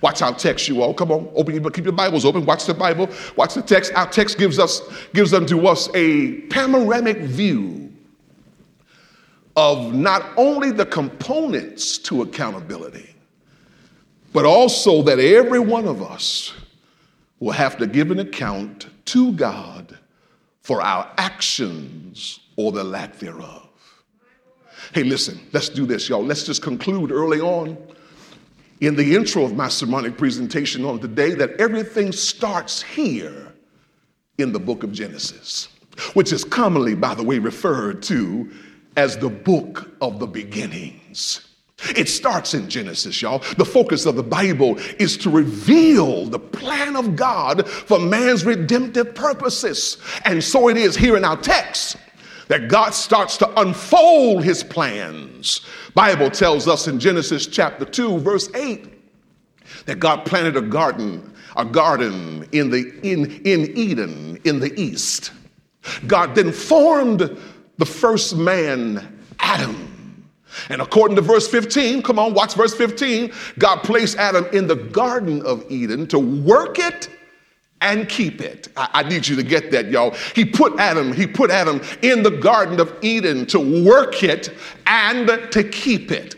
Watch 0.00 0.22
our 0.22 0.34
text, 0.34 0.68
you 0.68 0.82
all. 0.82 0.94
Come 0.94 1.10
on, 1.10 1.30
open 1.34 1.54
your 1.54 1.70
keep 1.70 1.84
your 1.84 1.92
Bibles 1.92 2.24
open. 2.24 2.44
Watch 2.44 2.66
the 2.66 2.74
Bible. 2.74 3.08
Watch 3.36 3.54
the 3.54 3.62
text. 3.62 3.92
Our 3.94 4.08
text 4.08 4.38
gives 4.38 4.58
us 4.58 4.82
gives 5.14 5.34
unto 5.34 5.66
us 5.66 5.88
a 5.94 6.40
panoramic 6.42 7.18
view 7.18 7.92
of 9.56 9.92
not 9.92 10.24
only 10.36 10.70
the 10.70 10.86
components 10.86 11.98
to 11.98 12.22
accountability, 12.22 13.14
but 14.32 14.44
also 14.44 15.02
that 15.02 15.18
every 15.18 15.58
one 15.58 15.86
of 15.86 16.00
us 16.00 16.54
will 17.40 17.52
have 17.52 17.76
to 17.78 17.86
give 17.86 18.10
an 18.10 18.20
account 18.20 18.86
to 19.06 19.32
God 19.32 19.98
for 20.62 20.82
our 20.82 21.10
actions 21.18 22.40
or 22.56 22.72
the 22.72 22.84
lack 22.84 23.18
thereof. 23.18 23.68
Hey, 24.92 25.02
listen, 25.02 25.40
let's 25.52 25.68
do 25.68 25.86
this, 25.86 26.08
y'all. 26.08 26.24
Let's 26.24 26.44
just 26.44 26.62
conclude 26.62 27.10
early 27.10 27.40
on 27.40 27.76
in 28.80 28.94
the 28.94 29.16
intro 29.16 29.44
of 29.44 29.54
my 29.54 29.68
sermonic 29.68 30.16
presentation 30.16 30.84
on 30.84 31.00
today 31.00 31.34
that 31.34 31.52
everything 31.60 32.12
starts 32.12 32.82
here 32.82 33.52
in 34.38 34.52
the 34.52 34.60
book 34.60 34.84
of 34.84 34.92
Genesis, 34.92 35.68
which 36.14 36.32
is 36.32 36.44
commonly, 36.44 36.94
by 36.94 37.14
the 37.14 37.22
way, 37.22 37.38
referred 37.38 38.02
to 38.04 38.50
as 38.96 39.16
the 39.18 39.28
book 39.28 39.90
of 40.00 40.18
the 40.18 40.26
beginnings. 40.26 41.44
It 41.96 42.08
starts 42.08 42.54
in 42.54 42.68
Genesis, 42.68 43.22
y'all. 43.22 43.38
The 43.56 43.64
focus 43.64 44.04
of 44.04 44.16
the 44.16 44.22
Bible 44.22 44.78
is 44.98 45.16
to 45.18 45.30
reveal 45.30 46.26
the 46.26 46.38
plan 46.38 46.96
of 46.96 47.14
God 47.14 47.68
for 47.68 48.00
man's 48.00 48.44
redemptive 48.44 49.14
purposes. 49.14 49.98
And 50.24 50.42
so 50.42 50.68
it 50.68 50.76
is 50.76 50.96
here 50.96 51.16
in 51.16 51.24
our 51.24 51.36
text 51.36 51.96
that 52.48 52.68
God 52.68 52.94
starts 52.94 53.36
to 53.38 53.60
unfold 53.60 54.42
his 54.42 54.64
plans. 54.64 55.60
Bible 55.94 56.30
tells 56.30 56.66
us 56.66 56.88
in 56.88 56.98
Genesis 56.98 57.46
chapter 57.46 57.84
2 57.84 58.18
verse 58.18 58.52
8 58.54 58.86
that 59.86 60.00
God 60.00 60.24
planted 60.24 60.56
a 60.56 60.62
garden, 60.62 61.34
a 61.56 61.64
garden 61.64 62.46
in 62.52 62.70
the 62.70 62.92
in 63.02 63.30
in 63.44 63.76
Eden 63.76 64.38
in 64.44 64.60
the 64.60 64.78
east. 64.80 65.32
God 66.06 66.34
then 66.34 66.52
formed 66.52 67.38
the 67.76 67.86
first 67.86 68.36
man, 68.36 69.20
Adam. 69.38 69.84
And 70.70 70.80
according 70.80 71.16
to 71.16 71.22
verse 71.22 71.46
15, 71.46 72.02
come 72.02 72.18
on, 72.18 72.34
watch 72.34 72.54
verse 72.54 72.74
15. 72.74 73.32
God 73.58 73.82
placed 73.82 74.16
Adam 74.16 74.46
in 74.52 74.66
the 74.66 74.76
Garden 74.76 75.42
of 75.42 75.64
Eden 75.70 76.06
to 76.08 76.18
work 76.18 76.78
it 76.78 77.08
and 77.80 78.08
keep 78.08 78.40
it. 78.40 78.68
I, 78.76 78.88
I, 78.94 79.02
need 79.08 79.26
you 79.26 79.36
to 79.36 79.42
get 79.42 79.70
that, 79.70 79.90
y'all. 79.90 80.10
He 80.34 80.44
put 80.44 80.78
Adam, 80.78 81.12
he 81.12 81.26
put 81.26 81.50
Adam 81.50 81.80
in 82.02 82.22
the 82.22 82.30
Garden 82.30 82.80
of 82.80 82.92
Eden 83.02 83.46
to 83.46 83.84
work 83.84 84.22
it 84.22 84.52
and 84.86 85.28
to 85.52 85.64
keep 85.64 86.10
it. 86.10 86.34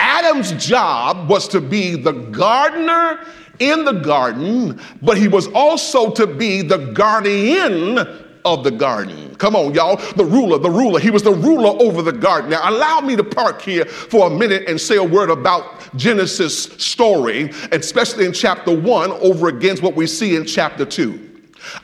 Adam's 0.00 0.52
job 0.52 1.28
was 1.28 1.46
to 1.48 1.60
be 1.60 1.94
the 1.94 2.12
gardener 2.12 3.20
in 3.60 3.84
the 3.84 3.92
garden, 3.92 4.80
but 5.02 5.16
he 5.16 5.28
was 5.28 5.46
also 5.48 6.10
to 6.12 6.26
be 6.26 6.62
the 6.62 6.78
guardian 6.92 8.29
of 8.44 8.64
the 8.64 8.70
garden. 8.70 9.34
Come 9.36 9.56
on, 9.56 9.74
y'all. 9.74 9.96
The 10.14 10.24
ruler, 10.24 10.58
the 10.58 10.70
ruler. 10.70 11.00
He 11.00 11.10
was 11.10 11.22
the 11.22 11.32
ruler 11.32 11.70
over 11.82 12.02
the 12.02 12.12
garden. 12.12 12.50
Now, 12.50 12.68
allow 12.68 13.00
me 13.00 13.16
to 13.16 13.24
park 13.24 13.62
here 13.62 13.84
for 13.84 14.26
a 14.26 14.30
minute 14.30 14.68
and 14.68 14.80
say 14.80 14.96
a 14.96 15.04
word 15.04 15.30
about 15.30 15.94
Genesis 15.96 16.64
story, 16.64 17.50
especially 17.72 18.26
in 18.26 18.32
chapter 18.32 18.76
one, 18.78 19.12
over 19.12 19.48
against 19.48 19.82
what 19.82 19.94
we 19.94 20.06
see 20.06 20.36
in 20.36 20.44
chapter 20.44 20.84
two. 20.84 21.26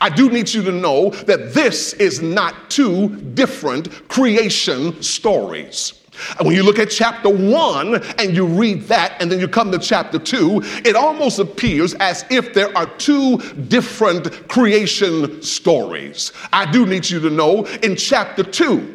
I 0.00 0.08
do 0.08 0.30
need 0.30 0.52
you 0.52 0.62
to 0.62 0.72
know 0.72 1.10
that 1.10 1.52
this 1.52 1.92
is 1.94 2.22
not 2.22 2.70
two 2.70 3.14
different 3.34 4.08
creation 4.08 5.02
stories. 5.02 6.02
And 6.38 6.46
when 6.46 6.56
you 6.56 6.62
look 6.62 6.78
at 6.78 6.90
chapter 6.90 7.28
one 7.28 8.02
and 8.18 8.34
you 8.34 8.46
read 8.46 8.82
that, 8.84 9.16
and 9.20 9.30
then 9.30 9.40
you 9.40 9.48
come 9.48 9.70
to 9.72 9.78
chapter 9.78 10.18
two, 10.18 10.60
it 10.84 10.96
almost 10.96 11.38
appears 11.38 11.94
as 11.94 12.24
if 12.30 12.54
there 12.54 12.76
are 12.76 12.86
two 12.96 13.38
different 13.68 14.48
creation 14.48 15.42
stories. 15.42 16.32
I 16.52 16.70
do 16.70 16.86
need 16.86 17.08
you 17.08 17.20
to 17.20 17.30
know 17.30 17.64
in 17.82 17.96
chapter 17.96 18.42
two, 18.42 18.92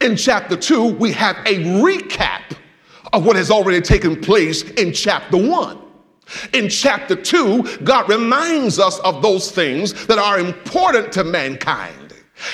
in 0.00 0.16
chapter 0.16 0.56
two, 0.56 0.94
we 0.94 1.12
have 1.12 1.36
a 1.46 1.58
recap 1.82 2.56
of 3.12 3.26
what 3.26 3.36
has 3.36 3.50
already 3.50 3.80
taken 3.80 4.20
place 4.20 4.62
in 4.62 4.92
chapter 4.92 5.36
one. 5.36 5.78
In 6.52 6.68
chapter 6.68 7.16
2, 7.16 7.78
God 7.82 8.08
reminds 8.08 8.78
us 8.78 8.98
of 9.00 9.20
those 9.20 9.50
things 9.50 10.06
that 10.06 10.18
are 10.18 10.38
important 10.38 11.12
to 11.14 11.24
mankind. 11.24 11.99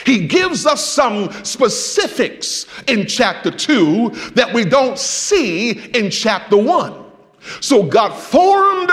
He 0.04 0.26
gives 0.26 0.66
us 0.66 0.84
some 0.84 1.32
specifics 1.44 2.66
in 2.86 3.06
chapter 3.06 3.50
2 3.50 4.10
that 4.34 4.52
we 4.52 4.64
don't 4.64 4.98
see 4.98 5.72
in 5.90 6.10
chapter 6.10 6.56
1. 6.56 7.04
So 7.60 7.82
God 7.82 8.12
formed 8.12 8.90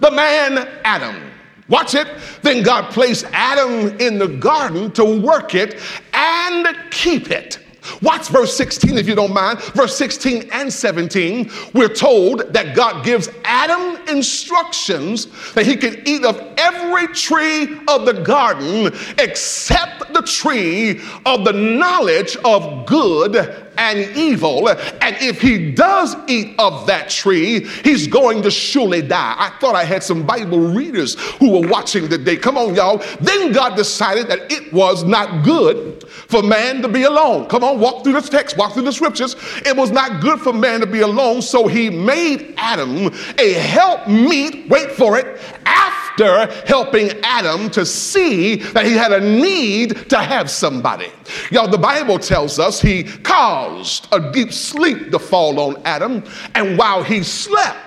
the 0.00 0.10
man 0.10 0.68
Adam. 0.84 1.32
Watch 1.68 1.94
it. 1.94 2.06
Then 2.42 2.62
God 2.62 2.92
placed 2.92 3.26
Adam 3.32 3.98
in 3.98 4.18
the 4.18 4.28
garden 4.28 4.92
to 4.92 5.20
work 5.20 5.54
it 5.54 5.80
and 6.12 6.68
keep 6.90 7.30
it. 7.30 7.58
Watch 8.02 8.28
verse 8.28 8.56
16 8.56 8.98
if 8.98 9.08
you 9.08 9.14
don't 9.14 9.32
mind. 9.32 9.60
Verse 9.60 9.96
16 9.96 10.50
and 10.52 10.72
17, 10.72 11.50
we're 11.74 11.88
told 11.88 12.52
that 12.52 12.74
God 12.74 13.04
gives 13.04 13.28
Adam 13.44 13.96
instructions 14.08 15.26
that 15.52 15.66
he 15.66 15.76
can 15.76 16.02
eat 16.06 16.24
of 16.24 16.40
every 16.56 17.08
tree 17.08 17.78
of 17.88 18.06
the 18.06 18.22
garden 18.24 18.92
except 19.18 20.12
the 20.12 20.22
tree 20.22 21.00
of 21.24 21.44
the 21.44 21.52
knowledge 21.52 22.36
of 22.44 22.86
good 22.86 23.66
and 23.78 24.16
evil. 24.16 24.68
And 24.68 25.16
if 25.20 25.40
he 25.40 25.72
does 25.72 26.16
eat 26.28 26.54
of 26.58 26.86
that 26.86 27.10
tree, 27.10 27.66
he's 27.84 28.06
going 28.06 28.42
to 28.42 28.50
surely 28.50 29.02
die. 29.02 29.34
I 29.38 29.50
thought 29.60 29.74
I 29.74 29.84
had 29.84 30.02
some 30.02 30.24
Bible 30.24 30.58
readers 30.58 31.14
who 31.36 31.50
were 31.50 31.68
watching 31.68 32.08
today. 32.08 32.36
Come 32.36 32.56
on, 32.56 32.74
y'all. 32.74 33.02
Then 33.20 33.52
God 33.52 33.76
decided 33.76 34.28
that 34.28 34.50
it 34.50 34.72
was 34.72 35.04
not 35.04 35.44
good 35.44 36.04
for 36.28 36.42
man 36.42 36.82
to 36.82 36.88
be 36.88 37.04
alone. 37.04 37.46
Come 37.46 37.64
on, 37.64 37.80
walk 37.80 38.04
through 38.04 38.14
this 38.14 38.28
text, 38.28 38.56
walk 38.56 38.74
through 38.74 38.82
the 38.82 38.92
scriptures. 38.92 39.36
It 39.64 39.76
was 39.76 39.90
not 39.90 40.20
good 40.20 40.40
for 40.40 40.52
man 40.52 40.80
to 40.80 40.86
be 40.86 41.00
alone, 41.00 41.42
so 41.42 41.66
he 41.66 41.90
made 41.90 42.54
Adam 42.56 43.12
a 43.38 43.52
help 43.54 44.08
meet, 44.08 44.68
wait 44.68 44.90
for 44.90 45.18
it, 45.18 45.40
after 45.64 46.46
helping 46.66 47.10
Adam 47.22 47.70
to 47.70 47.84
see 47.84 48.56
that 48.56 48.86
he 48.86 48.92
had 48.92 49.12
a 49.12 49.20
need 49.20 50.08
to 50.08 50.18
have 50.18 50.50
somebody. 50.50 51.10
Y'all, 51.50 51.68
the 51.68 51.78
Bible 51.78 52.18
tells 52.18 52.58
us 52.58 52.80
he 52.80 53.04
caused 53.04 54.08
a 54.12 54.32
deep 54.32 54.52
sleep 54.52 55.10
to 55.10 55.18
fall 55.18 55.60
on 55.60 55.80
Adam, 55.84 56.24
and 56.54 56.78
while 56.78 57.02
he 57.02 57.22
slept, 57.22 57.78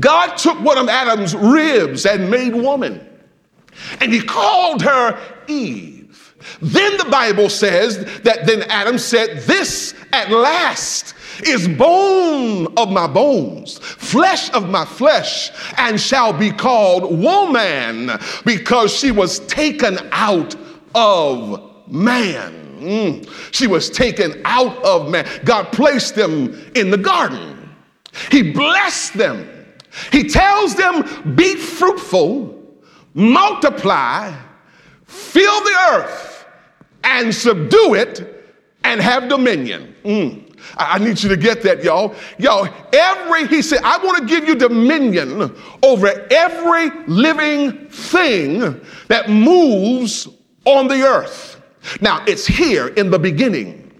God 0.00 0.36
took 0.36 0.60
one 0.60 0.78
of 0.78 0.88
Adam's 0.88 1.34
ribs 1.34 2.06
and 2.06 2.30
made 2.30 2.54
woman, 2.54 3.06
and 4.00 4.12
he 4.12 4.20
called 4.20 4.82
her 4.82 5.18
Eve. 5.46 5.97
Then 6.60 6.96
the 6.96 7.06
Bible 7.06 7.48
says 7.48 8.04
that 8.22 8.46
then 8.46 8.62
Adam 8.64 8.98
said, 8.98 9.38
This 9.40 9.94
at 10.12 10.30
last 10.30 11.14
is 11.42 11.68
bone 11.68 12.66
of 12.76 12.90
my 12.90 13.06
bones, 13.06 13.78
flesh 13.78 14.50
of 14.52 14.68
my 14.68 14.84
flesh, 14.84 15.50
and 15.76 16.00
shall 16.00 16.32
be 16.32 16.50
called 16.50 17.18
woman 17.18 18.10
because 18.44 18.92
she 18.92 19.10
was 19.10 19.40
taken 19.40 19.98
out 20.12 20.54
of 20.94 21.88
man. 21.88 22.54
Mm. 22.80 23.52
She 23.52 23.66
was 23.66 23.90
taken 23.90 24.40
out 24.44 24.82
of 24.84 25.10
man. 25.10 25.26
God 25.44 25.72
placed 25.72 26.14
them 26.14 26.70
in 26.74 26.90
the 26.90 26.98
garden. 26.98 27.68
He 28.30 28.52
blessed 28.52 29.14
them. 29.14 29.48
He 30.12 30.28
tells 30.28 30.74
them, 30.74 31.34
Be 31.34 31.56
fruitful, 31.56 32.56
multiply, 33.14 34.32
fill 35.08 35.60
the 35.62 35.76
earth, 35.92 36.46
and 37.02 37.34
subdue 37.34 37.94
it, 37.94 38.54
and 38.84 39.00
have 39.00 39.28
dominion. 39.28 39.94
Mm. 40.04 40.44
I 40.76 40.98
need 40.98 41.22
you 41.22 41.28
to 41.28 41.36
get 41.36 41.62
that, 41.62 41.82
y'all. 41.82 42.14
Y'all, 42.38 42.68
every, 42.92 43.46
he 43.48 43.62
said, 43.62 43.80
I 43.82 43.98
want 43.98 44.18
to 44.18 44.26
give 44.26 44.46
you 44.46 44.54
dominion 44.54 45.54
over 45.82 46.26
every 46.30 46.90
living 47.06 47.88
thing 47.88 48.80
that 49.08 49.28
moves 49.30 50.28
on 50.64 50.88
the 50.88 51.02
earth. 51.02 51.60
Now, 52.00 52.24
it's 52.26 52.46
here 52.46 52.88
in 52.88 53.10
the 53.10 53.18
beginning 53.18 53.90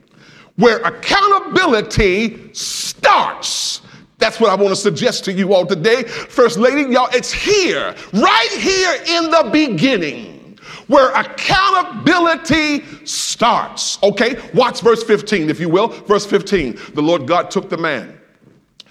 where 0.57 0.79
accountability 0.79 2.53
starts. 2.53 3.81
That's 4.19 4.41
what 4.41 4.51
I 4.51 4.57
want 4.57 4.71
to 4.71 4.77
suggest 4.77 5.25
to 5.27 5.33
you 5.33 5.55
all 5.55 5.65
today. 5.65 6.03
First 6.03 6.59
Lady, 6.59 6.93
y'all, 6.93 7.09
it's 7.13 7.33
here, 7.33 7.95
right 8.13 8.51
here 8.51 8.95
in 9.07 9.31
the 9.31 9.49
beginning 9.53 10.38
where 10.89 11.11
accountability 11.15 12.85
starts. 13.07 14.03
Okay, 14.03 14.41
watch 14.53 14.81
verse 14.81 15.05
15, 15.05 15.49
if 15.49 15.61
you 15.61 15.69
will. 15.69 15.89
Verse 15.89 16.27
15 16.27 16.79
The 16.95 17.03
Lord 17.03 17.27
God 17.27 17.51
took 17.51 17.69
the 17.69 17.79
man, 17.79 18.19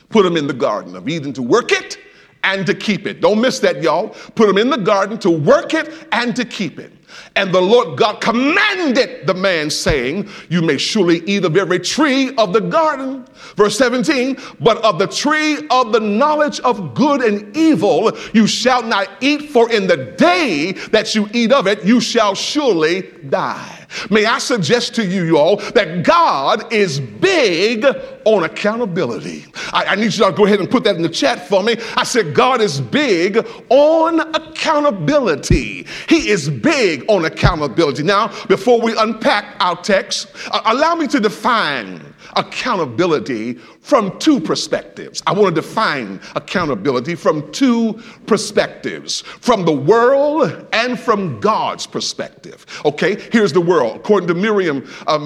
put 0.09 0.25
him 0.25 0.37
in 0.37 0.47
the 0.47 0.53
garden 0.53 0.95
of 0.95 1.09
Eden 1.09 1.33
to 1.33 1.41
work 1.41 1.71
it 1.71 1.97
and 2.43 2.65
to 2.65 2.73
keep 2.73 3.05
it. 3.05 3.19
Don't 3.19 3.41
miss 3.41 3.59
that, 3.59 3.83
y'all. 3.83 4.09
Put 4.35 4.47
him 4.47 4.57
in 4.57 4.69
the 4.69 4.77
garden 4.77 5.17
to 5.19 5.29
work 5.29 5.73
it 5.73 6.07
and 6.11 6.35
to 6.35 6.45
keep 6.45 6.79
it. 6.79 6.93
And 7.35 7.53
the 7.53 7.61
Lord 7.61 7.97
God 7.97 8.19
commanded 8.21 9.27
the 9.27 9.33
man, 9.33 9.69
saying, 9.69 10.29
You 10.49 10.61
may 10.61 10.77
surely 10.77 11.19
eat 11.25 11.45
of 11.45 11.55
every 11.55 11.79
tree 11.79 12.35
of 12.35 12.53
the 12.53 12.61
garden. 12.61 13.25
Verse 13.55 13.77
17, 13.77 14.37
but 14.59 14.77
of 14.83 14.99
the 14.99 15.07
tree 15.07 15.67
of 15.69 15.91
the 15.91 15.99
knowledge 15.99 16.59
of 16.61 16.93
good 16.93 17.21
and 17.21 17.55
evil 17.55 18.11
you 18.33 18.47
shall 18.47 18.83
not 18.83 19.09
eat, 19.21 19.49
for 19.49 19.71
in 19.71 19.87
the 19.87 19.97
day 19.97 20.73
that 20.91 21.15
you 21.15 21.29
eat 21.33 21.51
of 21.51 21.67
it, 21.67 21.83
you 21.83 21.99
shall 21.99 22.35
surely 22.35 23.03
die. 23.29 23.76
May 24.09 24.25
I 24.25 24.39
suggest 24.39 24.95
to 24.95 25.05
you, 25.05 25.23
you 25.23 25.37
all, 25.37 25.57
that 25.57 26.03
God 26.03 26.71
is 26.73 26.99
big 26.99 27.85
on 28.25 28.43
accountability. 28.43 29.45
I, 29.71 29.85
I, 29.85 29.95
need 29.95 30.13
you 30.13 30.25
to 30.25 30.31
go 30.31 30.45
ahead 30.45 30.59
and 30.59 30.69
put 30.69 30.83
that 30.83 30.95
in 30.95 31.01
the 31.01 31.09
chat 31.09 31.47
for 31.47 31.63
me. 31.63 31.77
I 31.95 32.03
said, 32.03 32.35
God 32.35 32.61
is 32.61 32.81
big 32.81 33.47
on 33.69 34.19
accountability. 34.35 35.87
He 36.09 36.29
is 36.29 36.49
big 36.49 37.05
on 37.07 37.25
accountability. 37.25 38.03
Now, 38.03 38.27
before 38.47 38.81
we 38.81 38.97
unpack 38.97 39.55
our 39.59 39.81
text, 39.81 40.31
uh, 40.51 40.61
allow 40.65 40.95
me 40.95 41.07
to 41.07 41.19
define 41.19 42.06
accountability 42.35 43.53
from 43.53 44.17
two 44.19 44.39
perspectives. 44.39 45.21
I 45.25 45.33
want 45.33 45.55
to 45.55 45.61
define 45.61 46.19
accountability 46.35 47.15
from 47.15 47.51
two 47.51 48.01
perspectives 48.25 49.21
from 49.21 49.65
the 49.65 49.71
world 49.71 50.67
and 50.73 50.99
from 50.99 51.39
God's 51.39 51.87
perspective. 51.87 52.65
Okay, 52.85 53.19
here's 53.31 53.53
the 53.53 53.61
world. 53.61 53.97
According 53.97 54.27
to 54.27 54.33
Merriam, 54.33 54.87
uh, 55.07 55.19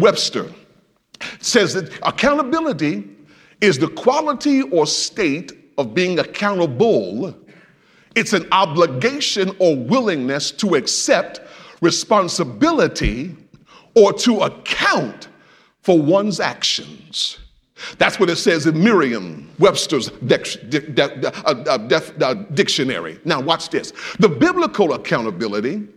Webster, 0.00 0.52
says 1.40 1.74
that 1.74 1.92
accountability 2.02 3.04
is 3.60 3.78
the 3.78 3.88
quality 3.88 4.62
or 4.62 4.86
state 4.86 5.52
of 5.78 5.94
being 5.94 6.18
accountable. 6.18 7.34
It's 8.14 8.32
an 8.32 8.46
obligation 8.52 9.54
or 9.58 9.76
willingness 9.76 10.50
to 10.52 10.74
accept 10.74 11.40
responsibility 11.80 13.36
or 13.94 14.12
to 14.12 14.40
account 14.40 15.27
for 15.88 15.98
one's 15.98 16.38
actions. 16.38 17.38
That's 17.96 18.20
what 18.20 18.28
it 18.28 18.36
says 18.36 18.66
in 18.66 18.78
Merriam 18.78 19.50
Webster's 19.58 20.10
uh, 20.10 20.38
uh, 21.46 22.00
uh, 22.20 22.34
dictionary. 22.52 23.18
Now, 23.24 23.40
watch 23.40 23.70
this. 23.70 23.94
The 24.18 24.28
biblical 24.28 24.92
accountability 24.92 25.88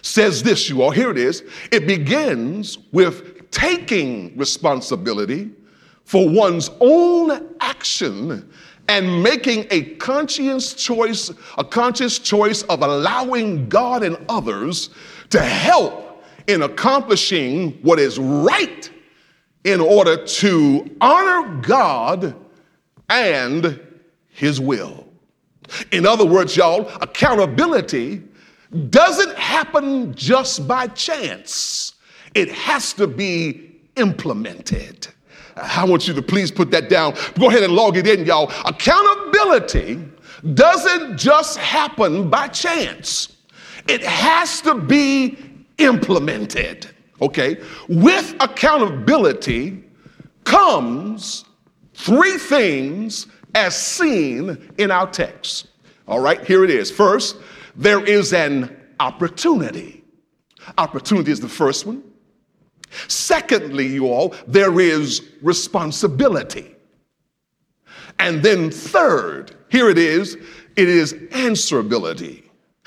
says 0.00 0.42
this, 0.42 0.70
you 0.70 0.80
all. 0.80 0.90
Here 0.90 1.10
it 1.10 1.18
is. 1.18 1.44
It 1.70 1.86
begins 1.86 2.78
with 2.92 3.50
taking 3.50 4.34
responsibility 4.38 5.50
for 6.06 6.26
one's 6.26 6.70
own 6.80 7.54
action 7.60 8.50
and 8.88 9.22
making 9.22 9.66
a 9.70 9.96
conscious 9.96 10.72
choice, 10.72 11.30
a 11.58 11.64
conscious 11.64 12.18
choice 12.18 12.62
of 12.62 12.80
allowing 12.80 13.68
God 13.68 14.02
and 14.02 14.16
others 14.30 14.88
to 15.28 15.40
help 15.42 16.11
in 16.46 16.62
accomplishing 16.62 17.72
what 17.82 17.98
is 17.98 18.18
right 18.18 18.90
in 19.64 19.80
order 19.80 20.24
to 20.24 20.96
honor 21.00 21.60
God 21.62 22.34
and 23.08 23.80
his 24.28 24.60
will. 24.60 25.06
In 25.92 26.06
other 26.06 26.24
words, 26.24 26.56
y'all, 26.56 26.88
accountability 27.00 28.22
doesn't 28.90 29.36
happen 29.36 30.14
just 30.14 30.66
by 30.66 30.86
chance. 30.88 31.94
It 32.34 32.50
has 32.50 32.92
to 32.94 33.06
be 33.06 33.80
implemented. 33.96 35.06
I 35.56 35.84
want 35.84 36.08
you 36.08 36.14
to 36.14 36.22
please 36.22 36.50
put 36.50 36.70
that 36.70 36.88
down. 36.88 37.14
Go 37.38 37.50
ahead 37.50 37.62
and 37.62 37.74
log 37.74 37.96
it 37.96 38.06
in, 38.06 38.24
y'all. 38.24 38.50
Accountability 38.64 40.02
doesn't 40.54 41.18
just 41.18 41.58
happen 41.58 42.28
by 42.28 42.48
chance, 42.48 43.36
it 43.88 44.02
has 44.02 44.60
to 44.62 44.74
be 44.74 45.36
implemented. 45.78 46.88
Okay? 47.20 47.58
With 47.88 48.34
accountability 48.40 49.84
comes 50.44 51.44
three 51.94 52.38
things 52.38 53.26
as 53.54 53.76
seen 53.76 54.72
in 54.78 54.90
our 54.90 55.06
text. 55.10 55.68
All 56.08 56.20
right, 56.20 56.44
here 56.44 56.64
it 56.64 56.70
is. 56.70 56.90
First, 56.90 57.36
there 57.76 58.04
is 58.04 58.32
an 58.32 58.76
opportunity. 58.98 60.04
Opportunity 60.78 61.30
is 61.30 61.40
the 61.40 61.48
first 61.48 61.86
one. 61.86 62.02
Secondly, 63.08 63.86
you 63.86 64.06
all, 64.06 64.34
there 64.46 64.80
is 64.80 65.22
responsibility. 65.42 66.74
And 68.18 68.42
then 68.42 68.70
third, 68.70 69.54
here 69.70 69.88
it 69.88 69.98
is, 69.98 70.36
it 70.76 70.88
is 70.88 71.14
answerability. 71.30 72.41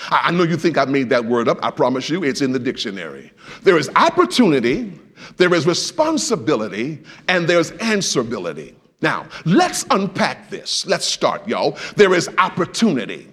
I 0.10 0.32
know 0.32 0.44
you 0.44 0.58
think 0.58 0.78
I 0.78 0.86
made 0.86 1.10
that 1.10 1.24
word 1.24 1.48
up. 1.48 1.58
I 1.64 1.72
promise 1.72 2.10
you, 2.10 2.24
it's 2.24 2.42
in 2.42 2.52
the 2.52 2.60
dictionary. 2.60 3.32
There 3.64 3.78
is 3.78 3.90
opportunity, 3.96 4.94
there 5.38 5.54
is 5.54 5.66
responsibility, 5.66 7.02
and 7.28 7.48
there's 7.48 7.72
answerability. 7.74 8.76
Now, 9.02 9.28
let's 9.46 9.86
unpack 9.92 10.50
this. 10.50 10.86
Let's 10.86 11.06
start, 11.06 11.48
y'all. 11.48 11.78
There 11.96 12.14
is 12.14 12.30
opportunity. 12.38 13.28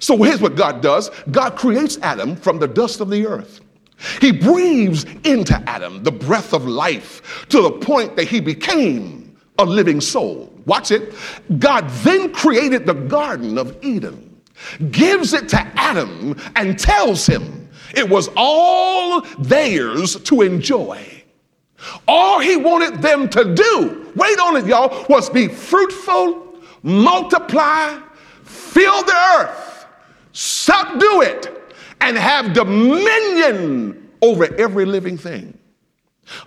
So 0.00 0.16
here's 0.22 0.40
what 0.40 0.56
God 0.56 0.82
does 0.82 1.10
God 1.30 1.56
creates 1.56 1.98
Adam 2.02 2.36
from 2.36 2.58
the 2.58 2.68
dust 2.68 3.00
of 3.00 3.10
the 3.10 3.26
earth. 3.26 3.60
He 4.20 4.32
breathes 4.32 5.04
into 5.24 5.54
Adam 5.68 6.02
the 6.02 6.12
breath 6.12 6.52
of 6.54 6.66
life 6.66 7.46
to 7.50 7.60
the 7.60 7.70
point 7.70 8.16
that 8.16 8.28
he 8.28 8.40
became 8.40 9.36
a 9.58 9.64
living 9.64 10.00
soul. 10.00 10.52
Watch 10.64 10.90
it. 10.90 11.14
God 11.58 11.88
then 12.02 12.32
created 12.32 12.86
the 12.86 12.94
Garden 12.94 13.58
of 13.58 13.76
Eden, 13.84 14.29
gives 14.90 15.32
it 15.32 15.48
to 15.50 15.60
Adam, 15.76 16.36
and 16.56 16.78
tells 16.78 17.26
him 17.26 17.68
it 17.94 18.08
was 18.08 18.28
all 18.36 19.22
theirs 19.38 20.20
to 20.22 20.42
enjoy. 20.42 21.04
All 22.06 22.40
he 22.40 22.56
wanted 22.56 23.00
them 23.00 23.28
to 23.30 23.54
do, 23.54 24.12
wait 24.14 24.38
on 24.38 24.56
it, 24.56 24.66
y'all, 24.66 25.06
was 25.08 25.30
be 25.30 25.48
fruitful, 25.48 26.58
multiply, 26.82 27.98
fill 28.44 29.02
the 29.02 29.36
earth, 29.38 29.86
subdue 30.32 31.22
it, 31.22 31.74
and 32.00 32.16
have 32.16 32.52
dominion 32.52 34.10
over 34.22 34.54
every 34.56 34.84
living 34.84 35.16
thing. 35.16 35.56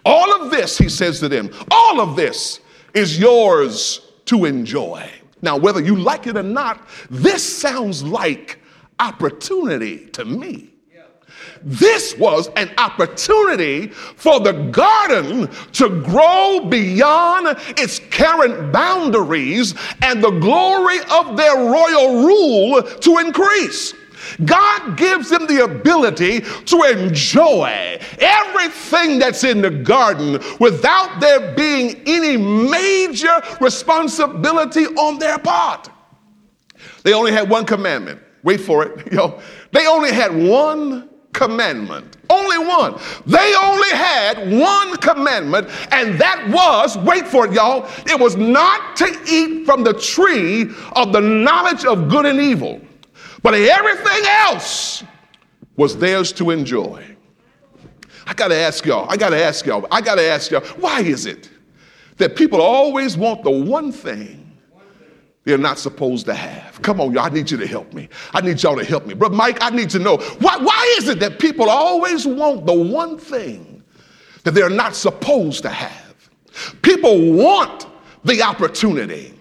All 0.06 0.41
of 0.41 0.52
this, 0.52 0.78
he 0.78 0.88
says 0.88 1.19
to 1.19 1.30
them, 1.30 1.49
all 1.71 1.99
of 1.99 2.15
this 2.15 2.60
is 2.93 3.19
yours 3.19 4.12
to 4.26 4.45
enjoy. 4.45 5.10
Now, 5.43 5.58
whether 5.58 5.82
you 5.82 5.97
like 5.97 6.25
it 6.25 6.38
or 6.38 6.43
not, 6.43 6.88
this 7.10 7.43
sounds 7.43 8.01
like 8.01 8.60
opportunity 8.97 10.08
to 10.12 10.23
me. 10.23 10.69
This 11.62 12.17
was 12.17 12.47
an 12.56 12.71
opportunity 12.77 13.88
for 13.88 14.39
the 14.39 14.53
garden 14.53 15.49
to 15.73 16.01
grow 16.01 16.65
beyond 16.69 17.58
its 17.77 17.99
current 17.99 18.71
boundaries 18.71 19.75
and 20.01 20.23
the 20.23 20.32
glory 20.32 20.99
of 21.12 21.36
their 21.36 21.56
royal 21.56 22.25
rule 22.25 22.82
to 22.82 23.17
increase. 23.17 23.93
God 24.45 24.97
gives 24.97 25.29
them 25.29 25.47
the 25.47 25.63
ability 25.63 26.41
to 26.41 26.83
enjoy 26.83 27.99
everything 28.19 29.19
that's 29.19 29.43
in 29.43 29.62
the 29.62 29.69
garden 29.69 30.41
without 30.59 31.19
there 31.19 31.53
being 31.55 32.01
any 32.05 32.38
major 32.38 33.41
responsibility 33.59 34.86
on 34.86 35.19
their 35.19 35.39
part. 35.39 35.89
They 37.03 37.13
only 37.13 37.31
had 37.31 37.49
one 37.49 37.65
commandment. 37.65 38.21
Wait 38.43 38.59
for 38.59 38.86
it. 38.86 39.12
Yo, 39.13 39.41
they 39.71 39.88
only 39.88 40.12
had 40.12 40.36
one 40.36 41.09
commandment. 41.33 42.17
Only 42.29 42.57
one. 42.57 42.99
They 43.25 43.53
only 43.55 43.89
had 43.89 44.51
one 44.51 44.95
commandment, 44.97 45.69
and 45.91 46.17
that 46.19 46.47
was 46.49 46.97
wait 46.97 47.27
for 47.27 47.45
it, 47.45 47.53
y'all. 47.53 47.89
It 48.05 48.19
was 48.19 48.36
not 48.36 48.95
to 48.97 49.05
eat 49.27 49.65
from 49.65 49.83
the 49.83 49.93
tree 49.93 50.71
of 50.95 51.12
the 51.12 51.19
knowledge 51.19 51.86
of 51.86 52.09
good 52.09 52.25
and 52.25 52.39
evil. 52.39 52.81
But 53.43 53.56
everything 53.56 54.25
else 54.25 55.03
was 55.75 55.97
theirs 55.97 56.32
to 56.34 56.49
enjoy. 56.49 57.06
I 58.25 58.34
gotta 58.34 58.56
ask 58.56 58.86
y'all, 58.86 59.06
I 59.10 59.17
gotta 59.17 59.43
ask 59.43 59.65
y'all, 59.65 59.86
I 59.91 59.99
gotta 60.01 60.23
ask 60.23 60.49
y'all, 60.49 60.63
why 60.77 61.01
is 61.01 61.25
it 61.25 61.49
that 62.17 62.38
people 62.38 62.62
always 62.62 63.17
want 63.17 63.43
the 63.43 63.51
one 63.51 63.91
thing 63.91 64.58
they're 65.43 65.58
not 65.58 65.77
supposed 65.77 66.25
to 66.27 66.34
have? 66.34 66.82
Come 66.82 67.01
on, 67.01 67.12
y'all, 67.12 67.25
I 67.25 67.29
need 67.29 67.51
you 67.51 67.58
to 67.58 67.67
help 67.67 67.91
me. 67.91 68.08
I 68.34 68.39
need 68.39 68.63
y'all 68.63 68.77
to 68.77 68.86
help 68.86 69.06
me. 69.06 69.13
Brother 69.13 69.36
Mike, 69.36 69.58
I 69.62 69.71
need 69.71 69.89
to 69.89 69.99
know 69.99 70.17
why, 70.39 70.58
why 70.58 70.95
is 70.99 71.10
it 71.10 71.19
that 71.19 71.38
people 71.38 71.69
always 71.69 72.25
want 72.25 72.65
the 72.65 72.73
one 72.73 73.17
thing 73.17 73.84
that 74.45 74.51
they're 74.51 74.69
not 74.69 74.95
supposed 74.95 75.63
to 75.63 75.69
have? 75.69 76.29
People 76.82 77.34
want 77.34 77.88
the 78.23 78.41
opportunity. 78.41 79.34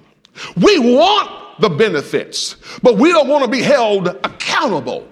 We 0.57 0.79
want 0.79 1.41
the 1.61 1.69
benefits, 1.69 2.57
but 2.83 2.97
we 2.97 3.11
don't 3.11 3.29
want 3.29 3.45
to 3.45 3.51
be 3.51 3.62
held 3.62 4.09
accountable. 4.09 5.09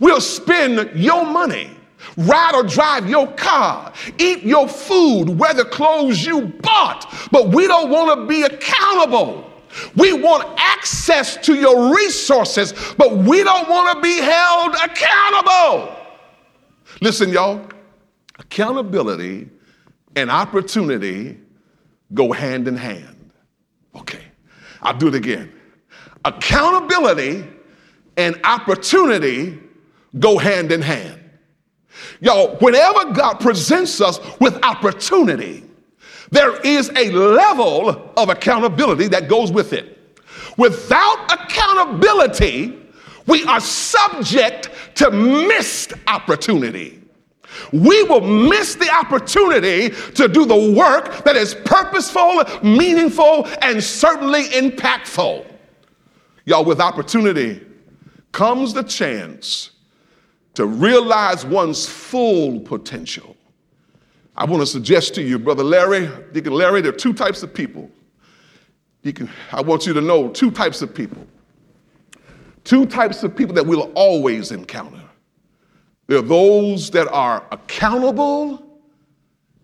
We'll 0.00 0.20
spend 0.20 0.90
your 0.94 1.24
money, 1.24 1.70
ride 2.16 2.54
or 2.54 2.62
drive 2.62 3.08
your 3.08 3.26
car, 3.32 3.92
eat 4.18 4.42
your 4.42 4.68
food, 4.68 5.30
wear 5.38 5.54
the 5.54 5.64
clothes 5.64 6.24
you 6.24 6.46
bought, 6.62 7.12
but 7.30 7.48
we 7.48 7.66
don't 7.66 7.90
want 7.90 8.20
to 8.20 8.26
be 8.26 8.42
accountable 8.42 9.50
We 9.96 10.12
want 10.12 10.48
access 10.56 11.36
to 11.46 11.54
your 11.54 11.94
resources, 11.94 12.72
but 12.96 13.16
we 13.16 13.42
don't 13.42 13.68
want 13.68 13.96
to 13.96 14.02
be 14.02 14.20
held 14.20 14.74
accountable. 14.74 15.96
Listen, 17.00 17.30
y'all, 17.30 17.66
accountability 18.38 19.48
and 20.16 20.30
opportunity 20.30 21.38
go 22.12 22.32
hand 22.32 22.68
in 22.68 22.76
hand. 22.76 23.32
Okay, 23.96 24.22
I'll 24.82 24.96
do 24.96 25.08
it 25.08 25.14
again. 25.14 25.52
Accountability 26.24 27.44
and 28.16 28.40
opportunity 28.44 29.58
go 30.18 30.38
hand 30.38 30.72
in 30.72 30.80
hand. 30.80 31.20
Y'all, 32.20 32.56
whenever 32.56 33.12
God 33.12 33.40
presents 33.40 34.00
us 34.00 34.20
with 34.40 34.62
opportunity, 34.64 35.64
there 36.30 36.60
is 36.62 36.90
a 36.96 37.10
level 37.10 38.12
of 38.16 38.28
accountability 38.28 39.08
that 39.08 39.28
goes 39.28 39.52
with 39.52 39.72
it. 39.72 40.18
Without 40.56 41.32
accountability, 41.32 42.78
we 43.26 43.44
are 43.44 43.60
subject 43.60 44.70
to 44.96 45.10
missed 45.10 45.92
opportunity. 46.06 47.00
We 47.72 48.02
will 48.04 48.20
miss 48.20 48.74
the 48.74 48.90
opportunity 48.90 49.90
to 50.14 50.28
do 50.28 50.44
the 50.44 50.74
work 50.76 51.24
that 51.24 51.36
is 51.36 51.54
purposeful, 51.54 52.42
meaningful, 52.62 53.46
and 53.62 53.82
certainly 53.82 54.44
impactful. 54.48 55.46
Y'all, 56.46 56.64
with 56.64 56.80
opportunity 56.80 57.64
comes 58.32 58.74
the 58.74 58.82
chance 58.82 59.70
to 60.54 60.66
realize 60.66 61.44
one's 61.44 61.86
full 61.86 62.60
potential. 62.60 63.36
I 64.36 64.44
want 64.44 64.60
to 64.62 64.66
suggest 64.66 65.14
to 65.14 65.22
you, 65.22 65.38
Brother 65.38 65.64
Larry, 65.64 66.10
Deacon 66.32 66.52
Larry, 66.52 66.80
there 66.80 66.92
are 66.92 66.96
two 66.96 67.12
types 67.12 67.42
of 67.42 67.54
people. 67.54 67.90
Deacon, 69.02 69.30
I 69.52 69.60
want 69.60 69.86
you 69.86 69.92
to 69.92 70.00
know 70.00 70.28
two 70.28 70.50
types 70.50 70.82
of 70.82 70.94
people. 70.94 71.24
Two 72.64 72.86
types 72.86 73.22
of 73.22 73.36
people 73.36 73.54
that 73.54 73.66
we'll 73.66 73.92
always 73.94 74.50
encounter. 74.50 75.00
There 76.06 76.18
are 76.18 76.22
those 76.22 76.90
that 76.90 77.08
are 77.08 77.46
accountable, 77.52 78.80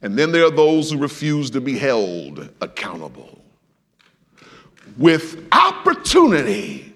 and 0.02 0.16
then 0.16 0.32
there 0.32 0.44
are 0.44 0.50
those 0.50 0.90
who 0.90 0.98
refuse 0.98 1.50
to 1.50 1.60
be 1.60 1.78
held 1.78 2.48
accountable. 2.60 3.39
With 4.98 5.46
opportunity 5.52 6.94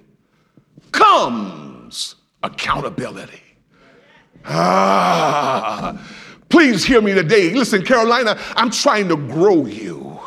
comes 0.92 2.16
accountability. 2.42 3.40
Ah, 4.44 5.98
please 6.48 6.84
hear 6.84 7.00
me 7.00 7.14
today. 7.14 7.54
Listen, 7.54 7.82
Carolina, 7.82 8.38
I'm 8.56 8.70
trying 8.70 9.08
to 9.08 9.16
grow 9.16 9.66
you. 9.66 10.20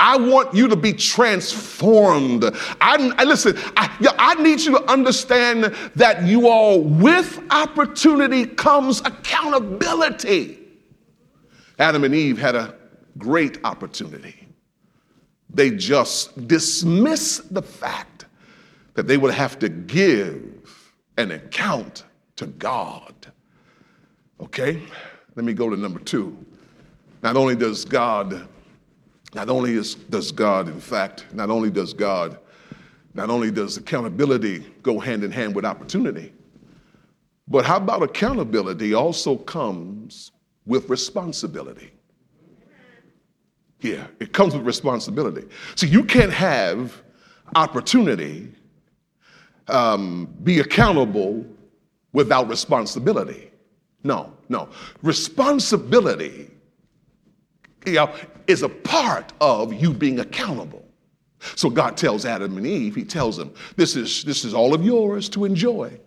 I 0.00 0.16
want 0.16 0.54
you 0.54 0.68
to 0.68 0.76
be 0.76 0.92
transformed. 0.92 2.44
I, 2.80 3.12
I 3.18 3.24
listen, 3.24 3.56
I, 3.76 3.90
I 4.18 4.34
need 4.42 4.60
you 4.60 4.78
to 4.78 4.90
understand 4.90 5.74
that 5.96 6.24
you 6.24 6.48
all, 6.48 6.82
with 6.82 7.40
opportunity 7.50 8.46
comes 8.46 9.00
accountability. 9.00 10.58
Adam 11.78 12.04
and 12.04 12.14
Eve 12.14 12.38
had 12.38 12.54
a 12.54 12.74
great 13.18 13.58
opportunity. 13.64 14.41
They 15.54 15.70
just 15.70 16.48
dismiss 16.48 17.38
the 17.38 17.62
fact 17.62 18.26
that 18.94 19.06
they 19.06 19.16
would 19.16 19.34
have 19.34 19.58
to 19.60 19.68
give 19.68 20.92
an 21.16 21.32
account 21.32 22.04
to 22.36 22.46
God. 22.46 23.14
Okay, 24.40 24.82
let 25.36 25.44
me 25.44 25.52
go 25.52 25.70
to 25.70 25.76
number 25.76 26.00
two. 26.00 26.36
Not 27.22 27.36
only 27.36 27.54
does 27.54 27.84
God, 27.84 28.48
not 29.34 29.48
only 29.48 29.74
is, 29.74 29.94
does 29.94 30.32
God, 30.32 30.68
in 30.68 30.80
fact, 30.80 31.26
not 31.32 31.50
only 31.50 31.70
does 31.70 31.94
God, 31.94 32.38
not 33.14 33.30
only 33.30 33.50
does 33.50 33.76
accountability 33.76 34.60
go 34.82 34.98
hand 34.98 35.22
in 35.22 35.30
hand 35.30 35.54
with 35.54 35.64
opportunity, 35.64 36.32
but 37.46 37.64
how 37.64 37.76
about 37.76 38.02
accountability 38.02 38.94
also 38.94 39.36
comes 39.36 40.32
with 40.64 40.88
responsibility? 40.88 41.92
Yeah, 43.82 44.06
it 44.20 44.32
comes 44.32 44.54
with 44.54 44.64
responsibility. 44.64 45.46
See, 45.74 45.88
you 45.88 46.04
can't 46.04 46.32
have 46.32 47.02
opportunity 47.56 48.48
um, 49.68 50.32
be 50.44 50.60
accountable 50.60 51.44
without 52.12 52.48
responsibility. 52.48 53.50
No, 54.04 54.32
no. 54.48 54.68
Responsibility 55.02 56.50
you 57.84 57.94
know, 57.94 58.14
is 58.46 58.62
a 58.62 58.68
part 58.68 59.32
of 59.40 59.72
you 59.72 59.92
being 59.92 60.20
accountable. 60.20 60.84
So 61.56 61.68
God 61.68 61.96
tells 61.96 62.24
Adam 62.24 62.56
and 62.56 62.66
Eve, 62.66 62.94
He 62.94 63.04
tells 63.04 63.36
them, 63.36 63.52
this 63.76 63.96
is, 63.96 64.22
this 64.22 64.44
is 64.44 64.54
all 64.54 64.74
of 64.74 64.84
yours 64.84 65.28
to 65.30 65.44
enjoy. 65.44 65.98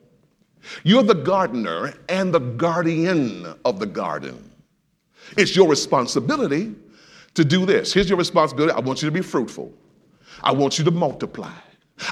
You're 0.84 1.04
the 1.04 1.14
gardener 1.14 1.94
and 2.08 2.34
the 2.34 2.40
guardian 2.40 3.54
of 3.66 3.80
the 3.80 3.86
garden. 3.86 4.52
It's 5.38 5.56
your 5.56 5.68
responsibility 5.68 6.74
to 7.36 7.46
do 7.46 7.66
this. 7.66 7.94
Here's 7.94 8.10
your 8.10 8.18
responsibility 8.18 8.74
I 8.74 8.80
want 8.80 9.02
you 9.02 9.08
to 9.08 9.14
be 9.14 9.22
fruitful, 9.22 9.72
I 10.42 10.52
want 10.52 10.80
you 10.80 10.86
to 10.86 10.92
multiply, 10.92 11.54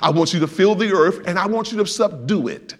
I 0.01 0.11
want 0.11 0.33
you 0.33 0.39
to 0.39 0.47
fill 0.47 0.75
the 0.75 0.91
earth, 0.91 1.21
and 1.25 1.39
I 1.39 1.47
want 1.47 1.71
you 1.71 1.77
to 1.79 1.87
subdue 1.87 2.47
it. 2.47 2.75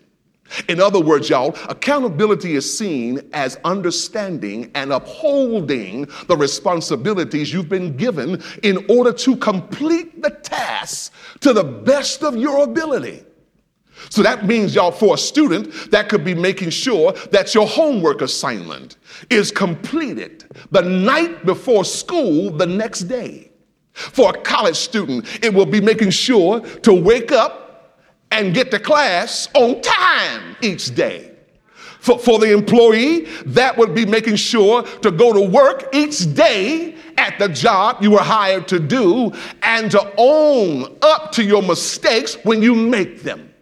In 0.67 0.79
other 0.79 0.99
words, 0.99 1.29
y'all, 1.29 1.55
accountability 1.69 2.55
is 2.55 2.77
seen 2.77 3.21
as 3.33 3.57
understanding 3.63 4.69
and 4.75 4.91
upholding 4.91 6.07
the 6.27 6.37
responsibilities 6.37 7.51
you've 7.51 7.69
been 7.69 7.95
given 7.97 8.43
in 8.61 8.85
order 8.89 9.13
to 9.13 9.35
complete 9.37 10.21
the 10.21 10.29
task 10.29 11.13
to 11.39 11.53
the 11.53 11.63
best 11.63 12.23
of 12.23 12.35
your 12.35 12.63
ability. 12.63 13.23
So 14.09 14.21
that 14.23 14.45
means, 14.45 14.75
y'all, 14.75 14.91
for 14.91 15.15
a 15.15 15.17
student, 15.17 15.91
that 15.91 16.09
could 16.09 16.23
be 16.23 16.33
making 16.33 16.69
sure 16.71 17.13
that 17.31 17.53
your 17.53 17.67
homework 17.67 18.21
assignment 18.21 18.97
is 19.29 19.51
completed 19.51 20.45
the 20.71 20.81
night 20.81 21.45
before 21.45 21.85
school 21.85 22.51
the 22.51 22.67
next 22.67 23.01
day. 23.01 23.51
For 23.93 24.31
a 24.31 24.41
college 24.41 24.75
student, 24.75 25.43
it 25.43 25.53
will 25.53 25.67
be 25.67 25.79
making 25.79 26.09
sure 26.09 26.59
to 26.59 26.93
wake 26.93 27.31
up 27.31 27.63
and 28.31 28.53
get 28.53 28.71
to 28.71 28.79
class 28.79 29.47
on 29.53 29.81
time 29.81 30.55
each 30.61 30.95
day. 30.95 31.31
For, 31.99 32.19
for 32.19 32.39
the 32.39 32.51
employee, 32.51 33.27
that 33.45 33.77
would 33.77 33.95
be 33.95 34.05
making 34.05 34.35
sure 34.35 34.83
to 34.83 35.11
go 35.11 35.31
to 35.31 35.39
work 35.39 35.87
each 35.93 36.33
day 36.33 36.95
at 37.17 37.39
the 37.39 37.47
job 37.47 38.01
you 38.01 38.11
were 38.11 38.19
hired 38.19 38.67
to 38.69 38.79
do 38.79 39.31
and 39.61 39.89
to 39.91 40.13
own 40.17 40.97
up 41.01 41.31
to 41.33 41.43
your 41.43 41.61
mistakes 41.61 42.35
when 42.43 42.61
you 42.61 42.75
make 42.75 43.21
them. 43.21 43.52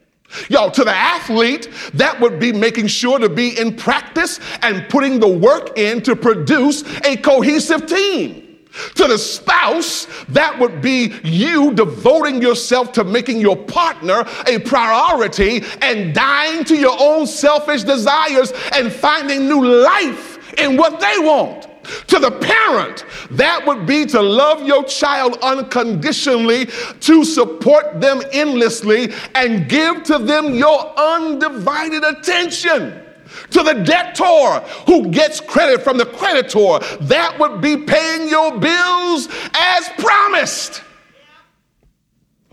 Y'all, 0.49 0.71
to 0.71 0.83
the 0.83 0.95
athlete, 0.95 1.69
that 1.93 2.19
would 2.19 2.39
be 2.39 2.51
making 2.51 2.87
sure 2.87 3.19
to 3.19 3.29
be 3.29 3.59
in 3.59 3.75
practice 3.75 4.39
and 4.61 4.87
putting 4.89 5.19
the 5.19 5.27
work 5.27 5.77
in 5.77 6.01
to 6.03 6.15
produce 6.15 6.83
a 7.05 7.17
cohesive 7.17 7.85
team. 7.85 8.59
To 8.95 9.05
the 9.05 9.17
spouse, 9.17 10.07
that 10.29 10.57
would 10.57 10.81
be 10.81 11.13
you 11.23 11.73
devoting 11.73 12.41
yourself 12.41 12.93
to 12.93 13.03
making 13.03 13.41
your 13.41 13.57
partner 13.57 14.25
a 14.47 14.59
priority 14.59 15.63
and 15.81 16.13
dying 16.15 16.63
to 16.65 16.77
your 16.77 16.95
own 16.97 17.27
selfish 17.27 17.83
desires 17.83 18.53
and 18.73 18.91
finding 18.91 19.47
new 19.49 19.65
life 19.65 20.53
in 20.53 20.77
what 20.77 21.01
they 21.01 21.19
want. 21.19 21.67
To 22.07 22.19
the 22.19 22.31
parent, 22.31 23.05
that 23.31 23.65
would 23.65 23.85
be 23.85 24.05
to 24.07 24.21
love 24.21 24.65
your 24.65 24.83
child 24.83 25.37
unconditionally, 25.41 26.67
to 26.99 27.25
support 27.25 27.99
them 27.99 28.21
endlessly, 28.31 29.11
and 29.35 29.67
give 29.67 30.03
to 30.03 30.19
them 30.19 30.53
your 30.53 30.93
undivided 30.97 32.03
attention 32.03 33.03
to 33.49 33.63
the 33.63 33.73
debtor 33.73 34.59
who 34.85 35.09
gets 35.09 35.39
credit 35.39 35.81
from 35.81 35.97
the 35.97 36.05
creditor. 36.05 36.79
That 37.05 37.37
would 37.39 37.61
be 37.61 37.77
paying 37.77 38.29
your 38.29 38.57
bills 38.59 39.27
as 39.53 39.89
promised. 39.97 40.83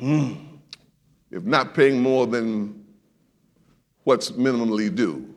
Mm. 0.01 0.47
If 1.31 1.43
not 1.45 1.75
paying 1.75 2.01
more 2.01 2.27
than 2.27 2.85
what's 4.05 4.31
minimally 4.31 4.95
due. 4.95 5.35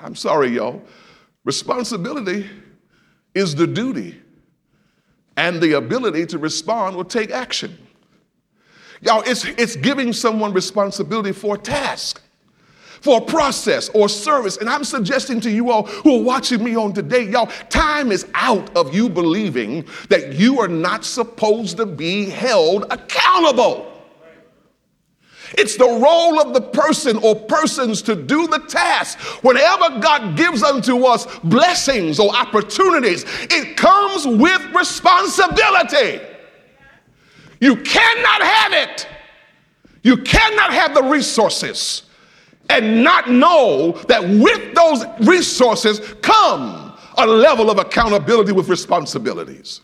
I'm 0.00 0.14
sorry, 0.14 0.48
y'all. 0.48 0.82
Responsibility 1.44 2.48
is 3.36 3.54
the 3.54 3.66
duty, 3.66 4.20
and 5.36 5.60
the 5.60 5.74
ability 5.74 6.26
to 6.26 6.38
respond 6.38 6.96
or 6.96 7.04
take 7.04 7.30
action. 7.30 7.76
Y'all, 9.02 9.22
it's, 9.26 9.44
it's 9.44 9.76
giving 9.76 10.12
someone 10.12 10.52
responsibility 10.52 11.32
for 11.32 11.56
a 11.56 11.58
task 11.58 12.22
for 13.02 13.18
a 13.18 13.24
process 13.24 13.88
or 13.90 14.08
service. 14.08 14.56
And 14.56 14.68
I'm 14.68 14.82
suggesting 14.82 15.40
to 15.42 15.50
you 15.50 15.70
all 15.70 15.84
who 15.84 16.18
are 16.18 16.22
watching 16.22 16.64
me 16.64 16.76
on 16.76 16.92
today, 16.92 17.22
y'all, 17.22 17.46
time 17.68 18.10
is 18.10 18.26
out 18.34 18.74
of 18.76 18.94
you 18.94 19.08
believing 19.08 19.84
that 20.08 20.32
you 20.32 20.58
are 20.60 20.66
not 20.66 21.04
supposed 21.04 21.76
to 21.76 21.86
be 21.86 22.28
held 22.28 22.84
accountable. 22.90 23.95
It's 25.52 25.76
the 25.76 25.86
role 25.86 26.40
of 26.40 26.54
the 26.54 26.60
person 26.60 27.16
or 27.18 27.34
persons 27.34 28.02
to 28.02 28.14
do 28.14 28.46
the 28.46 28.60
task. 28.68 29.18
Whenever 29.42 30.00
God 30.00 30.36
gives 30.36 30.62
unto 30.62 31.04
us 31.04 31.26
blessings 31.44 32.18
or 32.18 32.34
opportunities, 32.34 33.24
it 33.50 33.76
comes 33.76 34.26
with 34.26 34.62
responsibility. 34.74 36.20
You 37.60 37.76
cannot 37.76 38.42
have 38.42 38.72
it 38.72 39.06
You 40.06 40.18
cannot 40.18 40.72
have 40.72 40.94
the 40.94 41.02
resources 41.02 42.04
and 42.70 43.02
not 43.02 43.28
know 43.28 43.90
that 44.06 44.22
with 44.22 44.72
those 44.72 45.04
resources 45.26 45.98
come 46.22 46.96
a 47.18 47.26
level 47.26 47.72
of 47.72 47.78
accountability 47.78 48.52
with 48.52 48.68
responsibilities. 48.68 49.80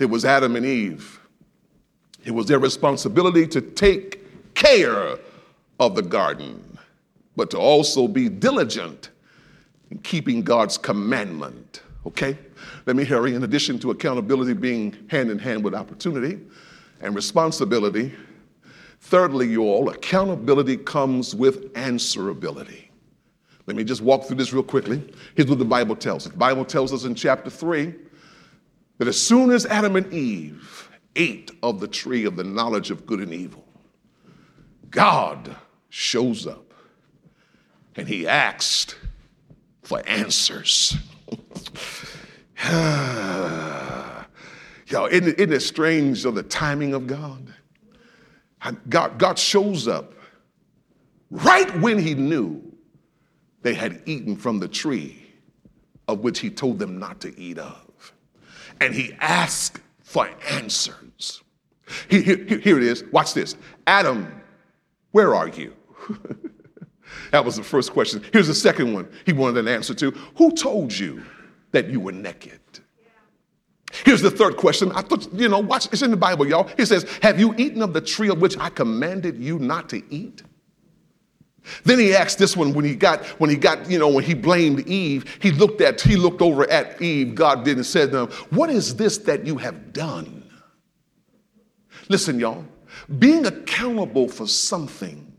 It 0.00 0.06
was 0.06 0.24
Adam 0.24 0.56
and 0.56 0.66
Eve. 0.66 1.20
It 2.24 2.32
was 2.32 2.46
their 2.46 2.58
responsibility 2.58 3.46
to 3.46 3.60
take 3.60 4.25
care 4.56 5.18
of 5.78 5.94
the 5.94 6.02
garden, 6.02 6.78
but 7.36 7.50
to 7.50 7.58
also 7.58 8.08
be 8.08 8.28
diligent 8.28 9.10
in 9.90 9.98
keeping 9.98 10.42
God's 10.42 10.76
commandment. 10.76 11.82
Okay? 12.06 12.36
Let 12.86 12.96
me 12.96 13.04
hurry. 13.04 13.34
In 13.34 13.44
addition 13.44 13.78
to 13.80 13.90
accountability 13.90 14.54
being 14.54 14.96
hand 15.08 15.30
in 15.30 15.38
hand 15.38 15.62
with 15.62 15.74
opportunity 15.74 16.40
and 17.00 17.14
responsibility, 17.14 18.12
thirdly, 19.00 19.46
you 19.46 19.62
all, 19.62 19.90
accountability 19.90 20.78
comes 20.78 21.34
with 21.34 21.72
answerability. 21.74 22.84
Let 23.66 23.76
me 23.76 23.84
just 23.84 24.00
walk 24.00 24.24
through 24.24 24.36
this 24.36 24.52
real 24.52 24.62
quickly. 24.62 25.02
Here's 25.34 25.48
what 25.48 25.58
the 25.58 25.64
Bible 25.64 25.96
tells 25.96 26.26
us. 26.26 26.32
The 26.32 26.38
Bible 26.38 26.64
tells 26.64 26.92
us 26.92 27.04
in 27.04 27.14
chapter 27.14 27.50
3 27.50 27.94
that 28.98 29.08
as 29.08 29.20
soon 29.20 29.50
as 29.50 29.66
Adam 29.66 29.96
and 29.96 30.10
Eve 30.12 30.88
ate 31.16 31.50
of 31.62 31.80
the 31.80 31.88
tree 31.88 32.24
of 32.24 32.36
the 32.36 32.44
knowledge 32.44 32.90
of 32.90 33.04
good 33.06 33.20
and 33.20 33.34
evil, 33.34 33.65
God 34.96 35.54
shows 35.90 36.46
up 36.46 36.72
and 37.96 38.08
he 38.08 38.26
asked 38.26 38.96
for 39.82 40.02
answers. 40.06 40.96
Y'all, 42.66 44.32
isn't, 45.10 45.34
isn't 45.34 45.52
it 45.52 45.60
strange 45.60 46.24
of 46.24 46.34
the 46.34 46.42
timing 46.42 46.94
of 46.94 47.06
God? 47.06 47.52
God? 48.88 49.18
God 49.18 49.38
shows 49.38 49.86
up 49.86 50.14
right 51.30 51.78
when 51.80 51.98
he 51.98 52.14
knew 52.14 52.62
they 53.60 53.74
had 53.74 54.00
eaten 54.06 54.34
from 54.34 54.58
the 54.58 54.68
tree 54.68 55.22
of 56.08 56.20
which 56.20 56.38
he 56.38 56.48
told 56.48 56.78
them 56.78 56.98
not 56.98 57.20
to 57.20 57.38
eat 57.38 57.58
of. 57.58 58.14
And 58.80 58.94
he 58.94 59.12
asked 59.20 59.78
for 60.02 60.30
answers. 60.48 61.42
Here, 62.08 62.46
it 62.48 62.66
is. 62.66 63.04
Watch 63.12 63.34
this. 63.34 63.56
Adam, 63.86 64.32
where 65.16 65.34
are 65.34 65.48
you? 65.48 65.72
that 67.30 67.42
was 67.42 67.56
the 67.56 67.62
first 67.62 67.90
question. 67.94 68.22
Here's 68.34 68.48
the 68.48 68.54
second 68.54 68.92
one 68.92 69.08
he 69.24 69.32
wanted 69.32 69.60
an 69.60 69.66
answer 69.66 69.94
to. 69.94 70.10
Who 70.36 70.52
told 70.52 70.92
you 70.92 71.22
that 71.72 71.88
you 71.88 72.00
were 72.00 72.12
naked? 72.12 72.60
Here's 74.04 74.20
the 74.20 74.30
third 74.30 74.58
question. 74.58 74.92
I 74.92 75.00
thought, 75.00 75.26
you 75.32 75.48
know, 75.48 75.60
watch, 75.60 75.86
it's 75.86 76.02
in 76.02 76.10
the 76.10 76.18
Bible, 76.18 76.46
y'all. 76.46 76.68
He 76.76 76.84
says, 76.84 77.06
Have 77.22 77.40
you 77.40 77.54
eaten 77.56 77.80
of 77.80 77.94
the 77.94 78.00
tree 78.02 78.28
of 78.28 78.42
which 78.42 78.58
I 78.58 78.68
commanded 78.68 79.38
you 79.38 79.58
not 79.58 79.88
to 79.88 80.02
eat? 80.12 80.42
Then 81.84 81.98
he 81.98 82.14
asked 82.14 82.36
this 82.36 82.54
one 82.54 82.74
when 82.74 82.84
he 82.84 82.94
got, 82.94 83.24
when 83.40 83.48
he 83.48 83.56
got, 83.56 83.90
you 83.90 83.98
know, 83.98 84.10
when 84.10 84.22
he 84.22 84.34
blamed 84.34 84.86
Eve, 84.86 85.38
he 85.40 85.50
looked 85.50 85.80
at, 85.80 85.98
he 85.98 86.16
looked 86.16 86.42
over 86.42 86.68
at 86.70 87.00
Eve, 87.00 87.34
God 87.34 87.64
did, 87.64 87.78
and 87.78 87.86
said 87.86 88.10
to 88.10 88.18
him, 88.18 88.26
What 88.50 88.68
is 88.68 88.96
this 88.96 89.16
that 89.16 89.46
you 89.46 89.56
have 89.56 89.94
done? 89.94 90.42
Listen, 92.10 92.38
y'all, 92.38 92.66
being 93.18 93.46
accountable 93.46 94.28
for 94.28 94.46
something 94.46 95.32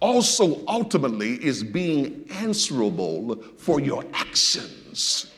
also 0.00 0.66
ultimately 0.66 1.34
is 1.44 1.62
being 1.62 2.26
answerable 2.30 3.40
for 3.56 3.80
your 3.80 4.04
actions. 4.12 5.32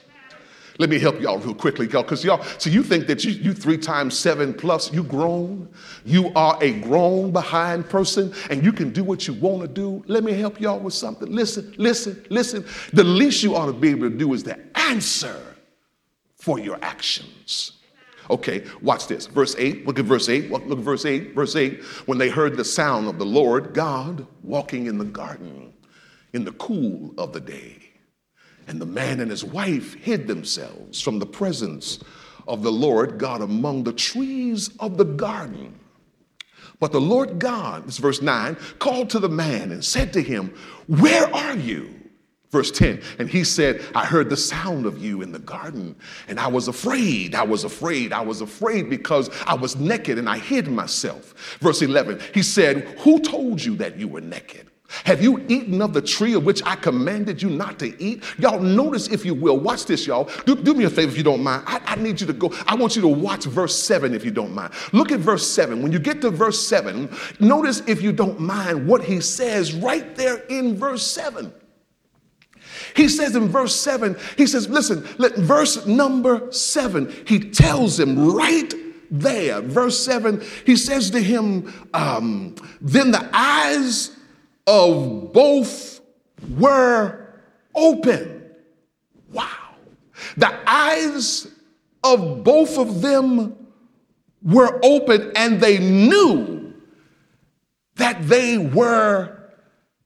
Let 0.78 0.90
me 0.90 0.98
help 0.98 1.20
y'all 1.20 1.38
real 1.38 1.54
quickly, 1.54 1.86
y'all, 1.88 2.02
because 2.02 2.24
y'all, 2.24 2.42
so 2.58 2.68
you 2.68 2.82
think 2.82 3.06
that 3.06 3.24
you, 3.24 3.30
you 3.30 3.52
three 3.52 3.78
times 3.78 4.18
seven 4.18 4.52
plus, 4.52 4.92
you 4.92 5.04
grown, 5.04 5.68
you 6.04 6.32
are 6.34 6.58
a 6.60 6.72
grown 6.80 7.30
behind 7.30 7.88
person, 7.88 8.34
and 8.50 8.64
you 8.64 8.72
can 8.72 8.90
do 8.90 9.04
what 9.04 9.28
you 9.28 9.34
want 9.34 9.62
to 9.62 9.68
do. 9.68 10.02
Let 10.08 10.24
me 10.24 10.32
help 10.32 10.60
y'all 10.60 10.80
with 10.80 10.94
something. 10.94 11.30
Listen, 11.30 11.72
listen, 11.76 12.24
listen. 12.28 12.64
The 12.92 13.04
least 13.04 13.44
you 13.44 13.54
ought 13.54 13.66
to 13.66 13.72
be 13.72 13.90
able 13.90 14.10
to 14.10 14.16
do 14.16 14.32
is 14.32 14.42
to 14.44 14.58
answer 14.74 15.40
for 16.34 16.58
your 16.58 16.78
actions. 16.82 17.73
Okay, 18.30 18.64
watch 18.80 19.06
this. 19.06 19.26
Verse 19.26 19.54
8, 19.58 19.86
look 19.86 19.98
at 19.98 20.04
verse 20.04 20.28
8. 20.28 20.50
Look 20.50 20.70
at 20.70 20.78
verse 20.78 21.04
8. 21.04 21.34
Verse 21.34 21.56
8. 21.56 21.82
When 22.06 22.18
they 22.18 22.30
heard 22.30 22.56
the 22.56 22.64
sound 22.64 23.06
of 23.08 23.18
the 23.18 23.26
Lord 23.26 23.74
God 23.74 24.26
walking 24.42 24.86
in 24.86 24.98
the 24.98 25.04
garden 25.04 25.72
in 26.32 26.44
the 26.44 26.52
cool 26.52 27.14
of 27.16 27.32
the 27.32 27.40
day. 27.40 27.78
And 28.66 28.80
the 28.80 28.86
man 28.86 29.20
and 29.20 29.30
his 29.30 29.44
wife 29.44 29.94
hid 29.94 30.26
themselves 30.26 31.00
from 31.00 31.18
the 31.18 31.26
presence 31.26 31.98
of 32.48 32.62
the 32.62 32.72
Lord 32.72 33.18
God 33.18 33.40
among 33.40 33.84
the 33.84 33.92
trees 33.92 34.70
of 34.80 34.96
the 34.96 35.04
garden. 35.04 35.78
But 36.80 36.92
the 36.92 37.00
Lord 37.00 37.38
God, 37.38 37.86
this 37.86 37.98
verse 37.98 38.20
9, 38.20 38.56
called 38.78 39.10
to 39.10 39.18
the 39.18 39.28
man 39.28 39.70
and 39.70 39.84
said 39.84 40.12
to 40.14 40.22
him, 40.22 40.54
Where 40.86 41.32
are 41.34 41.56
you? 41.56 41.93
Verse 42.54 42.70
10, 42.70 43.02
and 43.18 43.28
he 43.28 43.42
said, 43.42 43.82
I 43.96 44.06
heard 44.06 44.30
the 44.30 44.36
sound 44.36 44.86
of 44.86 45.02
you 45.02 45.22
in 45.22 45.32
the 45.32 45.40
garden, 45.40 45.96
and 46.28 46.38
I 46.38 46.46
was 46.46 46.68
afraid. 46.68 47.34
I 47.34 47.42
was 47.42 47.64
afraid. 47.64 48.12
I 48.12 48.20
was 48.20 48.42
afraid 48.42 48.88
because 48.88 49.28
I 49.44 49.54
was 49.54 49.74
naked 49.74 50.20
and 50.20 50.28
I 50.28 50.38
hid 50.38 50.68
myself. 50.68 51.58
Verse 51.58 51.82
11, 51.82 52.20
he 52.32 52.44
said, 52.44 52.84
Who 53.00 53.18
told 53.18 53.60
you 53.60 53.74
that 53.78 53.98
you 53.98 54.06
were 54.06 54.20
naked? 54.20 54.70
Have 55.02 55.20
you 55.20 55.44
eaten 55.48 55.82
of 55.82 55.94
the 55.94 56.00
tree 56.00 56.34
of 56.34 56.44
which 56.44 56.62
I 56.64 56.76
commanded 56.76 57.42
you 57.42 57.50
not 57.50 57.80
to 57.80 58.00
eat? 58.00 58.22
Y'all, 58.38 58.60
notice 58.60 59.08
if 59.08 59.24
you 59.24 59.34
will. 59.34 59.58
Watch 59.58 59.86
this, 59.86 60.06
y'all. 60.06 60.30
Do, 60.46 60.54
do 60.54 60.74
me 60.74 60.84
a 60.84 60.90
favor 60.90 61.10
if 61.10 61.16
you 61.16 61.24
don't 61.24 61.42
mind. 61.42 61.64
I, 61.66 61.80
I, 61.84 61.96
need 61.96 62.20
you 62.20 62.28
to 62.28 62.32
go. 62.32 62.52
I 62.68 62.76
want 62.76 62.94
you 62.94 63.02
to 63.02 63.08
watch 63.08 63.46
verse 63.46 63.76
7 63.76 64.14
if 64.14 64.24
you 64.24 64.30
don't 64.30 64.54
mind. 64.54 64.74
Look 64.92 65.10
at 65.10 65.18
verse 65.18 65.44
7. 65.44 65.82
When 65.82 65.90
you 65.90 65.98
get 65.98 66.20
to 66.20 66.30
verse 66.30 66.64
7, 66.64 67.10
notice 67.40 67.82
if 67.88 68.00
you 68.00 68.12
don't 68.12 68.38
mind 68.38 68.86
what 68.86 69.02
he 69.02 69.20
says 69.20 69.74
right 69.74 70.14
there 70.14 70.36
in 70.48 70.76
verse 70.76 71.04
7. 71.04 71.52
He 72.94 73.08
says 73.08 73.34
in 73.34 73.48
verse 73.48 73.74
7, 73.74 74.16
he 74.36 74.46
says, 74.46 74.68
listen, 74.68 75.06
let, 75.18 75.34
verse 75.36 75.84
number 75.86 76.50
7, 76.52 77.12
he 77.26 77.40
tells 77.40 77.98
him 77.98 78.32
right 78.32 78.72
there, 79.10 79.60
verse 79.60 80.04
7, 80.04 80.42
he 80.64 80.76
says 80.76 81.10
to 81.10 81.20
him, 81.20 81.72
um, 81.92 82.54
Then 82.80 83.10
the 83.10 83.28
eyes 83.32 84.16
of 84.66 85.32
both 85.32 86.00
were 86.56 87.34
open. 87.74 88.50
Wow. 89.32 89.48
The 90.36 90.52
eyes 90.66 91.48
of 92.02 92.44
both 92.44 92.78
of 92.78 93.02
them 93.02 93.56
were 94.42 94.78
open 94.84 95.32
and 95.34 95.60
they 95.60 95.78
knew 95.78 96.74
that 97.96 98.28
they 98.28 98.58
were 98.58 99.33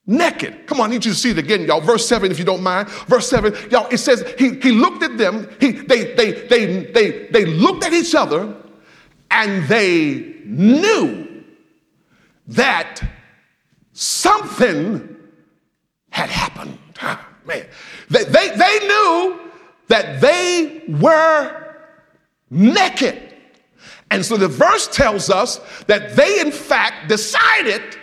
naked. 0.09 0.67
Come 0.67 0.81
on, 0.81 0.89
I 0.89 0.95
need 0.95 1.05
you 1.05 1.13
to 1.13 1.17
see 1.17 1.31
it 1.31 1.39
again, 1.39 1.63
y'all. 1.67 1.83
Verse 1.83 2.09
7, 2.09 2.31
if 2.33 2.39
you 2.39 2.45
don't 2.45 2.63
mind. 2.63 2.89
Verse 2.89 3.29
7, 3.29 3.55
y'all, 3.71 3.87
it 3.93 3.99
says 3.99 4.25
he, 4.39 4.55
he 4.55 4.73
looked 4.73 5.03
at 5.03 5.19
them, 5.19 5.49
he, 5.61 5.73
they, 5.73 6.15
they, 6.15 6.33
they, 6.49 6.85
they, 6.87 7.29
they 7.29 7.45
looked 7.45 7.85
at 7.85 7.93
each 7.93 8.15
other, 8.15 8.57
and 9.31 9.69
they 9.69 10.35
knew 10.47 11.45
that 12.49 13.03
something 13.93 15.17
had 16.09 16.31
happened. 16.31 16.79
Ah, 17.03 17.29
man, 17.45 17.67
they, 18.09 18.25
they, 18.25 18.49
they 18.57 18.79
knew 18.87 19.41
that 19.89 20.23
they 20.23 20.85
were 20.89 21.75
naked. 22.51 23.35
And 24.11 24.25
so 24.25 24.39
the 24.39 24.49
verse 24.49 24.89
tells 24.89 25.29
us 25.29 25.61
that 25.87 26.17
they, 26.17 26.41
in 26.41 26.51
fact, 26.51 27.09
decided 27.09 27.98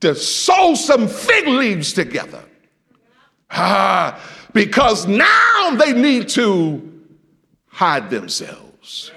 to 0.00 0.14
sew 0.14 0.74
some 0.74 1.08
fig 1.08 1.46
leaves 1.46 1.92
together. 1.92 2.44
Ah, 3.50 4.20
because 4.52 5.06
now 5.06 5.76
they 5.76 5.92
need 5.92 6.28
to 6.30 7.02
hide 7.68 8.10
themselves. 8.10 9.12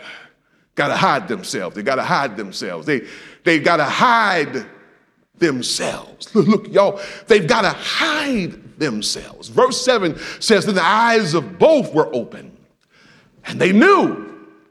Got 0.76 0.90
to 0.90 0.96
hide 0.96 1.28
themselves. 1.28 1.76
They 1.76 1.84
got 1.84 1.96
to 1.96 2.04
hide 2.04 2.38
themselves. 2.38 2.86
They, 2.86 3.08
they 3.44 3.60
got 3.60 3.78
to 3.78 3.86
hide 3.86 4.66
themselves. 5.38 6.34
Look, 6.36 6.68
y'all, 6.70 7.02
they've 7.28 7.48
got 7.48 7.62
to 7.62 7.70
hide 7.70 8.80
themselves. 8.80 9.50
Verse 9.50 9.84
7 9.84 10.18
says 10.40 10.66
that 10.66 10.74
the 10.74 10.86
eyes 10.86 11.34
of 11.34 11.58
both 11.58 11.94
were 11.94 12.14
open 12.14 12.56
and 13.46 13.60
they 13.60 13.72
knew. 13.72 14.26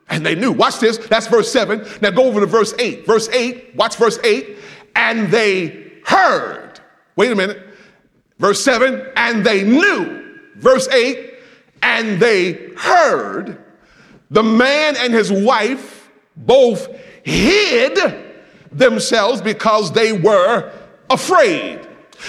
And 0.09 0.25
they 0.25 0.37
knew. 0.37 0.53
Watch 0.53 0.79
this. 0.79 0.99
That's 0.99 1.27
verse 1.27 1.51
7. 1.51 1.85
Now 2.01 2.11
go 2.11 2.25
over 2.25 2.39
to 2.39 2.47
verse 2.47 2.73
8. 2.79 3.05
Verse 3.05 3.29
8, 3.31 3.75
watch 3.75 3.97
verse 3.97 4.19
8. 4.23 4.57
And 4.95 5.29
they 5.29 5.86
heard. 6.07 6.81
Wait 7.17 7.33
a 7.33 7.35
minute. 7.35 7.63
Verse 8.39 8.63
7, 8.63 9.13
and 9.17 9.45
they 9.45 9.65
knew. 9.65 10.39
Verse 10.57 10.89
8, 10.89 11.35
and 11.83 12.21
they 12.21 12.71
heard. 12.77 13.63
The 14.31 14.43
man 14.43 14.97
and 14.99 15.13
his 15.13 15.33
wife 15.33 16.11
both 16.37 16.89
hid 17.25 17.99
themselves 18.71 19.41
because 19.41 19.93
they 19.93 20.13
were 20.13 20.73
afraid. 21.11 21.87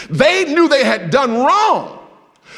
They 0.09 0.45
knew 0.45 0.67
they 0.67 0.83
had 0.83 1.09
done 1.09 1.33
wrong. 1.33 1.99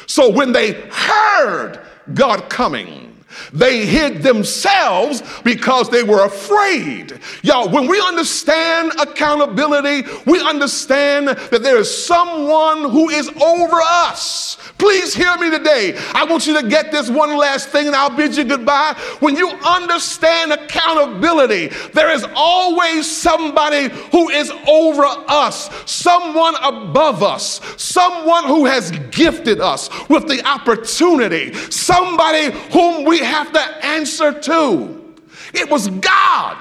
So 0.06 0.30
when 0.30 0.52
they 0.52 0.72
heard 0.90 1.80
God 2.14 2.48
coming, 2.48 3.09
They 3.52 3.86
hid 3.86 4.22
themselves 4.22 5.22
because 5.42 5.90
they 5.90 6.02
were 6.02 6.24
afraid. 6.24 7.18
Y'all, 7.42 7.68
when 7.68 7.86
we 7.86 8.00
understand 8.00 8.92
accountability, 9.00 10.08
we 10.26 10.40
understand 10.40 11.28
that 11.28 11.62
there 11.62 11.78
is 11.78 12.06
someone 12.06 12.90
who 12.90 13.08
is 13.10 13.28
over 13.28 13.76
us. 13.82 14.56
Please 14.80 15.14
hear 15.14 15.36
me 15.36 15.50
today. 15.50 15.94
I 16.14 16.24
want 16.24 16.46
you 16.46 16.58
to 16.58 16.66
get 16.66 16.90
this 16.90 17.10
one 17.10 17.36
last 17.36 17.68
thing 17.68 17.86
and 17.86 17.94
I'll 17.94 18.16
bid 18.16 18.34
you 18.34 18.44
goodbye. 18.44 18.94
When 19.20 19.36
you 19.36 19.50
understand 19.50 20.52
accountability, 20.52 21.66
there 21.92 22.10
is 22.10 22.26
always 22.34 23.08
somebody 23.08 23.94
who 24.10 24.30
is 24.30 24.50
over 24.66 25.04
us, 25.04 25.68
someone 25.84 26.54
above 26.62 27.22
us, 27.22 27.60
someone 27.76 28.44
who 28.44 28.64
has 28.64 28.90
gifted 29.10 29.60
us 29.60 29.90
with 30.08 30.26
the 30.28 30.42
opportunity, 30.48 31.52
somebody 31.68 32.50
whom 32.72 33.04
we 33.04 33.18
have 33.18 33.52
to 33.52 33.60
answer 33.84 34.32
to. 34.32 35.14
It 35.52 35.68
was 35.68 35.88
God 35.88 36.56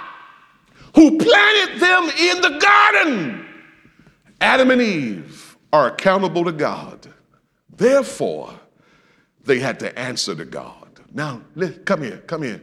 who 0.94 1.18
planted 1.18 1.80
them 1.80 2.04
in 2.20 2.42
the 2.42 2.60
garden. 2.60 3.46
Adam 4.42 4.72
and 4.72 4.82
Eve 4.82 5.58
are 5.72 5.88
accountable 5.88 6.44
to 6.44 6.52
God. 6.52 6.99
Therefore, 7.80 8.54
they 9.46 9.60
had 9.60 9.80
to 9.80 9.98
answer 9.98 10.36
to 10.36 10.44
God. 10.44 11.00
Now, 11.14 11.42
come 11.86 12.04
here, 12.04 12.18
come 12.28 12.44
here. 12.44 12.62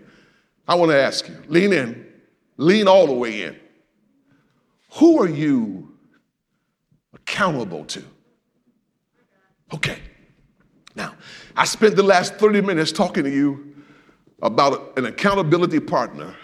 I 0.68 0.74
want 0.74 0.90
to 0.90 1.00
ask 1.00 1.26
you, 1.26 1.36
lean 1.48 1.72
in, 1.72 2.06
lean 2.58 2.86
all 2.86 3.06
the 3.06 3.14
way 3.14 3.42
in. 3.42 3.56
Who 4.92 5.20
are 5.20 5.28
you 5.28 5.96
accountable 7.14 7.86
to? 7.86 8.04
Okay. 9.74 9.98
Now, 10.94 11.14
I 11.56 11.64
spent 11.64 11.96
the 11.96 12.02
last 12.02 12.34
30 12.34 12.60
minutes 12.60 12.92
talking 12.92 13.24
to 13.24 13.30
you 13.30 13.74
about 14.42 14.98
an 14.98 15.06
accountability 15.06 15.80
partner 15.80 16.34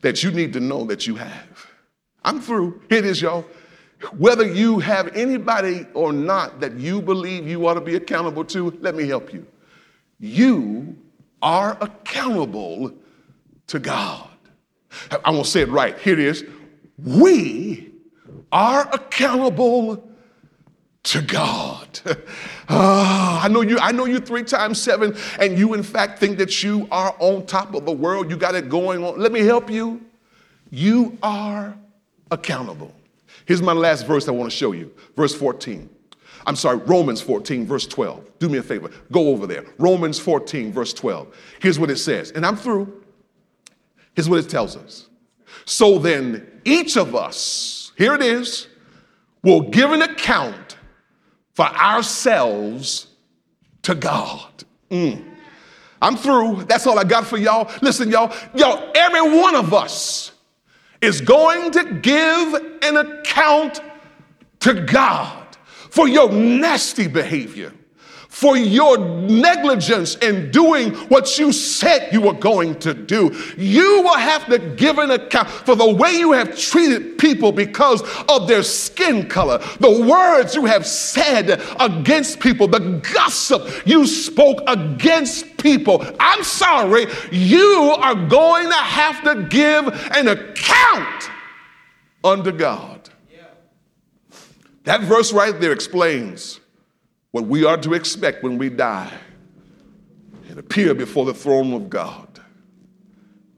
that 0.00 0.22
you 0.22 0.30
need 0.30 0.54
to 0.54 0.60
know 0.60 0.84
that 0.84 1.06
you 1.06 1.16
have. 1.16 1.66
I'm 2.24 2.40
through. 2.40 2.82
Here 2.88 2.98
it 2.98 3.04
is, 3.04 3.20
y'all. 3.20 3.44
Whether 4.16 4.46
you 4.46 4.78
have 4.80 5.14
anybody 5.16 5.86
or 5.94 6.12
not 6.12 6.60
that 6.60 6.74
you 6.74 7.00
believe 7.00 7.46
you 7.46 7.66
ought 7.66 7.74
to 7.74 7.80
be 7.80 7.96
accountable 7.96 8.44
to, 8.46 8.70
let 8.80 8.94
me 8.94 9.06
help 9.06 9.32
you. 9.32 9.46
You 10.18 10.96
are 11.42 11.76
accountable 11.80 12.92
to 13.68 13.78
God. 13.78 14.28
I 15.24 15.30
won't 15.30 15.46
say 15.46 15.62
it 15.62 15.68
right. 15.68 15.98
Here 15.98 16.14
it 16.14 16.18
is. 16.18 16.44
We 16.98 17.92
are 18.52 18.88
accountable 18.92 20.08
to 21.04 21.22
God. 21.22 22.00
uh, 22.06 22.14
I 22.68 23.48
know 23.48 23.60
you, 23.60 23.78
I 23.78 23.92
know 23.92 24.06
you 24.06 24.20
three 24.20 24.44
times 24.44 24.80
seven, 24.80 25.16
and 25.38 25.58
you 25.58 25.74
in 25.74 25.82
fact 25.82 26.18
think 26.18 26.38
that 26.38 26.62
you 26.62 26.88
are 26.90 27.14
on 27.18 27.46
top 27.46 27.74
of 27.74 27.84
the 27.84 27.92
world. 27.92 28.30
You 28.30 28.36
got 28.36 28.54
it 28.54 28.68
going 28.68 29.04
on. 29.04 29.18
Let 29.18 29.32
me 29.32 29.40
help 29.40 29.70
you. 29.70 30.00
You 30.70 31.18
are 31.22 31.76
accountable. 32.30 32.92
Here's 33.46 33.62
my 33.62 33.72
last 33.72 34.06
verse 34.06 34.28
I 34.28 34.32
want 34.32 34.50
to 34.50 34.56
show 34.56 34.72
you. 34.72 34.92
Verse 35.16 35.34
14. 35.34 35.90
I'm 36.46 36.56
sorry, 36.56 36.76
Romans 36.78 37.20
14, 37.20 37.66
verse 37.66 37.86
12. 37.86 38.38
Do 38.38 38.48
me 38.48 38.58
a 38.58 38.62
favor, 38.62 38.90
go 39.10 39.28
over 39.28 39.46
there. 39.46 39.64
Romans 39.78 40.18
14, 40.18 40.72
verse 40.72 40.92
12. 40.92 41.34
Here's 41.60 41.78
what 41.78 41.90
it 41.90 41.96
says, 41.96 42.32
and 42.32 42.44
I'm 42.44 42.56
through. 42.56 43.02
Here's 44.14 44.28
what 44.28 44.44
it 44.44 44.48
tells 44.48 44.76
us. 44.76 45.08
So 45.64 45.98
then, 45.98 46.60
each 46.64 46.96
of 46.96 47.14
us, 47.14 47.92
here 47.96 48.14
it 48.14 48.22
is, 48.22 48.68
will 49.42 49.62
give 49.62 49.92
an 49.92 50.02
account 50.02 50.76
for 51.54 51.66
ourselves 51.66 53.08
to 53.82 53.94
God. 53.94 54.64
Mm. 54.90 55.24
I'm 56.02 56.16
through. 56.16 56.64
That's 56.64 56.86
all 56.86 56.98
I 56.98 57.04
got 57.04 57.26
for 57.26 57.38
y'all. 57.38 57.70
Listen, 57.80 58.10
y'all, 58.10 58.34
y'all, 58.54 58.90
every 58.94 59.22
one 59.38 59.54
of 59.54 59.72
us 59.72 60.32
is 61.04 61.20
going 61.20 61.70
to 61.72 61.84
give 62.00 62.54
an 62.82 62.96
account 62.96 63.80
to 64.60 64.74
God 64.74 65.56
for 65.90 66.08
your 66.08 66.32
nasty 66.32 67.06
behavior 67.06 67.72
for 68.34 68.56
your 68.56 68.98
negligence 68.98 70.16
in 70.16 70.50
doing 70.50 70.92
what 71.06 71.38
you 71.38 71.52
said 71.52 72.12
you 72.12 72.20
were 72.20 72.34
going 72.34 72.76
to 72.80 72.92
do. 72.92 73.32
You 73.56 74.02
will 74.02 74.18
have 74.18 74.44
to 74.46 74.58
give 74.58 74.98
an 74.98 75.12
account 75.12 75.48
for 75.48 75.76
the 75.76 75.94
way 75.94 76.10
you 76.14 76.32
have 76.32 76.58
treated 76.58 77.16
people 77.16 77.52
because 77.52 78.02
of 78.28 78.48
their 78.48 78.64
skin 78.64 79.28
color, 79.28 79.58
the 79.78 80.04
words 80.04 80.56
you 80.56 80.64
have 80.64 80.84
said 80.84 81.62
against 81.78 82.40
people, 82.40 82.66
the 82.66 83.00
gossip 83.14 83.86
you 83.86 84.04
spoke 84.04 84.62
against 84.66 85.56
people. 85.56 86.04
I'm 86.18 86.42
sorry, 86.42 87.06
you 87.30 87.94
are 88.00 88.16
going 88.16 88.68
to 88.68 88.74
have 88.74 89.22
to 89.22 89.46
give 89.48 89.86
an 90.10 90.26
account 90.26 91.30
unto 92.24 92.50
God. 92.50 93.10
That 94.82 95.02
verse 95.02 95.32
right 95.32 95.58
there 95.60 95.72
explains 95.72 96.58
what 97.34 97.46
we 97.46 97.64
are 97.64 97.76
to 97.76 97.94
expect 97.94 98.44
when 98.44 98.58
we 98.58 98.70
die 98.70 99.12
and 100.48 100.56
appear 100.56 100.94
before 100.94 101.24
the 101.24 101.34
throne 101.34 101.72
of 101.72 101.90
God. 101.90 102.28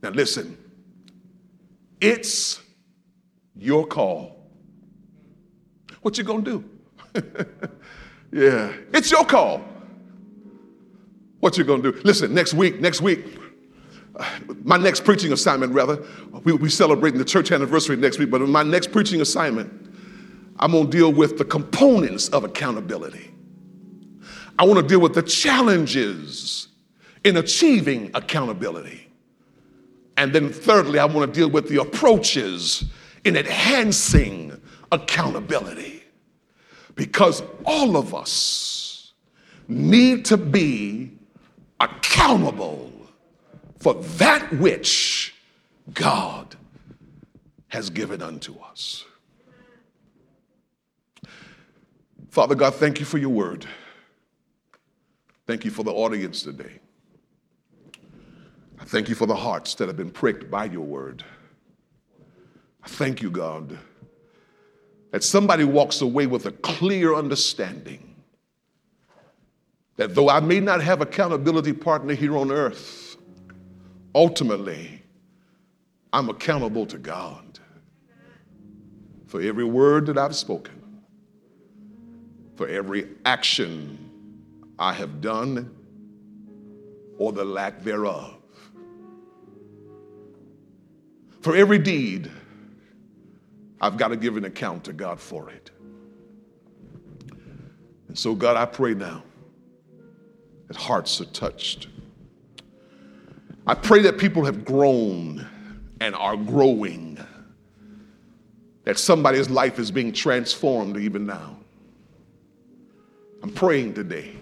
Now, 0.02 0.08
listen, 0.08 0.56
it's 2.00 2.58
your 3.54 3.86
call. 3.86 4.48
What 6.00 6.16
you 6.16 6.24
gonna 6.24 6.40
do? 6.40 6.64
yeah, 8.32 8.72
it's 8.94 9.10
your 9.10 9.26
call. 9.26 9.62
What 11.40 11.58
you 11.58 11.64
gonna 11.64 11.82
do? 11.82 12.00
Listen, 12.02 12.32
next 12.32 12.54
week, 12.54 12.80
next 12.80 13.02
week, 13.02 13.26
uh, 14.18 14.26
my 14.64 14.78
next 14.78 15.04
preaching 15.04 15.34
assignment, 15.34 15.74
rather, 15.74 16.02
we, 16.44 16.54
we 16.54 16.70
celebrating 16.70 17.18
the 17.18 17.26
church 17.26 17.52
anniversary 17.52 17.96
next 17.96 18.18
week, 18.18 18.30
but 18.30 18.40
in 18.40 18.50
my 18.50 18.62
next 18.62 18.90
preaching 18.90 19.20
assignment, 19.20 19.70
I'm 20.60 20.72
gonna 20.72 20.88
deal 20.88 21.12
with 21.12 21.36
the 21.36 21.44
components 21.44 22.30
of 22.30 22.42
accountability. 22.42 23.32
I 24.58 24.64
want 24.64 24.80
to 24.80 24.86
deal 24.86 25.00
with 25.00 25.14
the 25.14 25.22
challenges 25.22 26.68
in 27.24 27.36
achieving 27.36 28.10
accountability. 28.14 29.08
And 30.16 30.32
then, 30.32 30.50
thirdly, 30.50 30.98
I 30.98 31.04
want 31.04 31.32
to 31.32 31.40
deal 31.40 31.50
with 31.50 31.68
the 31.68 31.80
approaches 31.80 32.84
in 33.24 33.36
enhancing 33.36 34.58
accountability. 34.90 36.04
Because 36.94 37.42
all 37.64 37.96
of 37.96 38.14
us 38.14 39.12
need 39.68 40.24
to 40.26 40.36
be 40.36 41.10
accountable 41.80 42.92
for 43.78 43.94
that 43.94 44.50
which 44.54 45.34
God 45.92 46.56
has 47.68 47.90
given 47.90 48.22
unto 48.22 48.58
us. 48.58 49.04
Father 52.30 52.54
God, 52.54 52.74
thank 52.74 53.00
you 53.00 53.06
for 53.06 53.18
your 53.18 53.30
word. 53.30 53.66
Thank 55.46 55.64
you 55.64 55.70
for 55.70 55.84
the 55.84 55.92
audience 55.92 56.42
today. 56.42 56.80
I 58.80 58.84
thank 58.84 59.08
you 59.08 59.14
for 59.14 59.26
the 59.26 59.36
hearts 59.36 59.74
that 59.76 59.86
have 59.86 59.96
been 59.96 60.10
pricked 60.10 60.50
by 60.50 60.64
your 60.64 60.84
word. 60.84 61.24
I 62.82 62.88
thank 62.88 63.22
you, 63.22 63.30
God, 63.30 63.78
that 65.12 65.22
somebody 65.22 65.62
walks 65.62 66.00
away 66.00 66.26
with 66.26 66.46
a 66.46 66.52
clear 66.52 67.14
understanding 67.14 68.16
that 69.96 70.14
though 70.14 70.28
I 70.28 70.40
may 70.40 70.60
not 70.60 70.82
have 70.82 71.00
accountability 71.00 71.72
partner 71.72 72.14
here 72.14 72.36
on 72.36 72.50
earth, 72.50 73.16
ultimately 74.14 75.02
I'm 76.12 76.28
accountable 76.28 76.86
to 76.86 76.98
God 76.98 77.60
for 79.26 79.40
every 79.40 79.64
word 79.64 80.06
that 80.06 80.18
I've 80.18 80.36
spoken, 80.36 81.02
for 82.56 82.68
every 82.68 83.08
action 83.24 84.05
I 84.78 84.92
have 84.92 85.20
done 85.20 85.74
or 87.18 87.32
the 87.32 87.44
lack 87.44 87.82
thereof. 87.82 88.34
For 91.40 91.56
every 91.56 91.78
deed, 91.78 92.30
I've 93.80 93.96
got 93.96 94.08
to 94.08 94.16
give 94.16 94.36
an 94.36 94.44
account 94.44 94.84
to 94.84 94.92
God 94.92 95.20
for 95.20 95.50
it. 95.50 95.70
And 98.08 98.18
so, 98.18 98.34
God, 98.34 98.56
I 98.56 98.66
pray 98.66 98.94
now 98.94 99.22
that 100.68 100.76
hearts 100.76 101.20
are 101.20 101.26
touched. 101.26 101.88
I 103.66 103.74
pray 103.74 104.02
that 104.02 104.18
people 104.18 104.44
have 104.44 104.64
grown 104.64 105.46
and 106.00 106.14
are 106.14 106.36
growing, 106.36 107.18
that 108.84 108.98
somebody's 108.98 109.48
life 109.48 109.78
is 109.78 109.90
being 109.90 110.12
transformed 110.12 110.96
even 110.96 111.26
now. 111.26 111.56
I'm 113.42 113.50
praying 113.50 113.94
today 113.94 114.36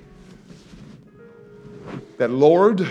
that, 2.19 2.31
Lord, 2.31 2.87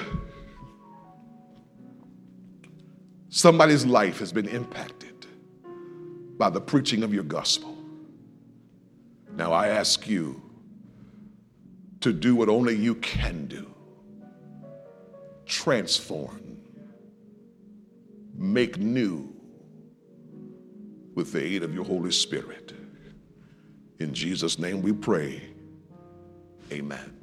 somebody's 3.30 3.86
life 3.86 4.20
has 4.20 4.32
been 4.32 4.48
impacted 4.48 5.28
by 6.38 6.50
the 6.50 6.62
preaching 6.62 7.04
of 7.04 7.14
your 7.14 7.24
gospel. 7.24 7.78
Now 9.36 9.54
I 9.54 9.70
ask 9.70 10.08
you 10.08 10.42
to 12.02 12.14
do 12.14 12.36
what 12.36 12.50
only 12.50 12.76
you 12.76 12.96
can 12.96 13.48
do. 13.48 13.74
transform, 15.46 16.58
make 18.36 18.78
new 18.78 19.34
with 21.16 21.32
the 21.32 21.44
aid 21.44 21.64
of 21.64 21.74
your 21.74 21.86
Holy 21.86 22.12
Spirit. 22.12 22.74
In 24.00 24.14
Jesus' 24.14 24.58
name 24.60 24.82
we 24.82 24.92
pray. 24.92 25.42
Amen. 26.72 27.23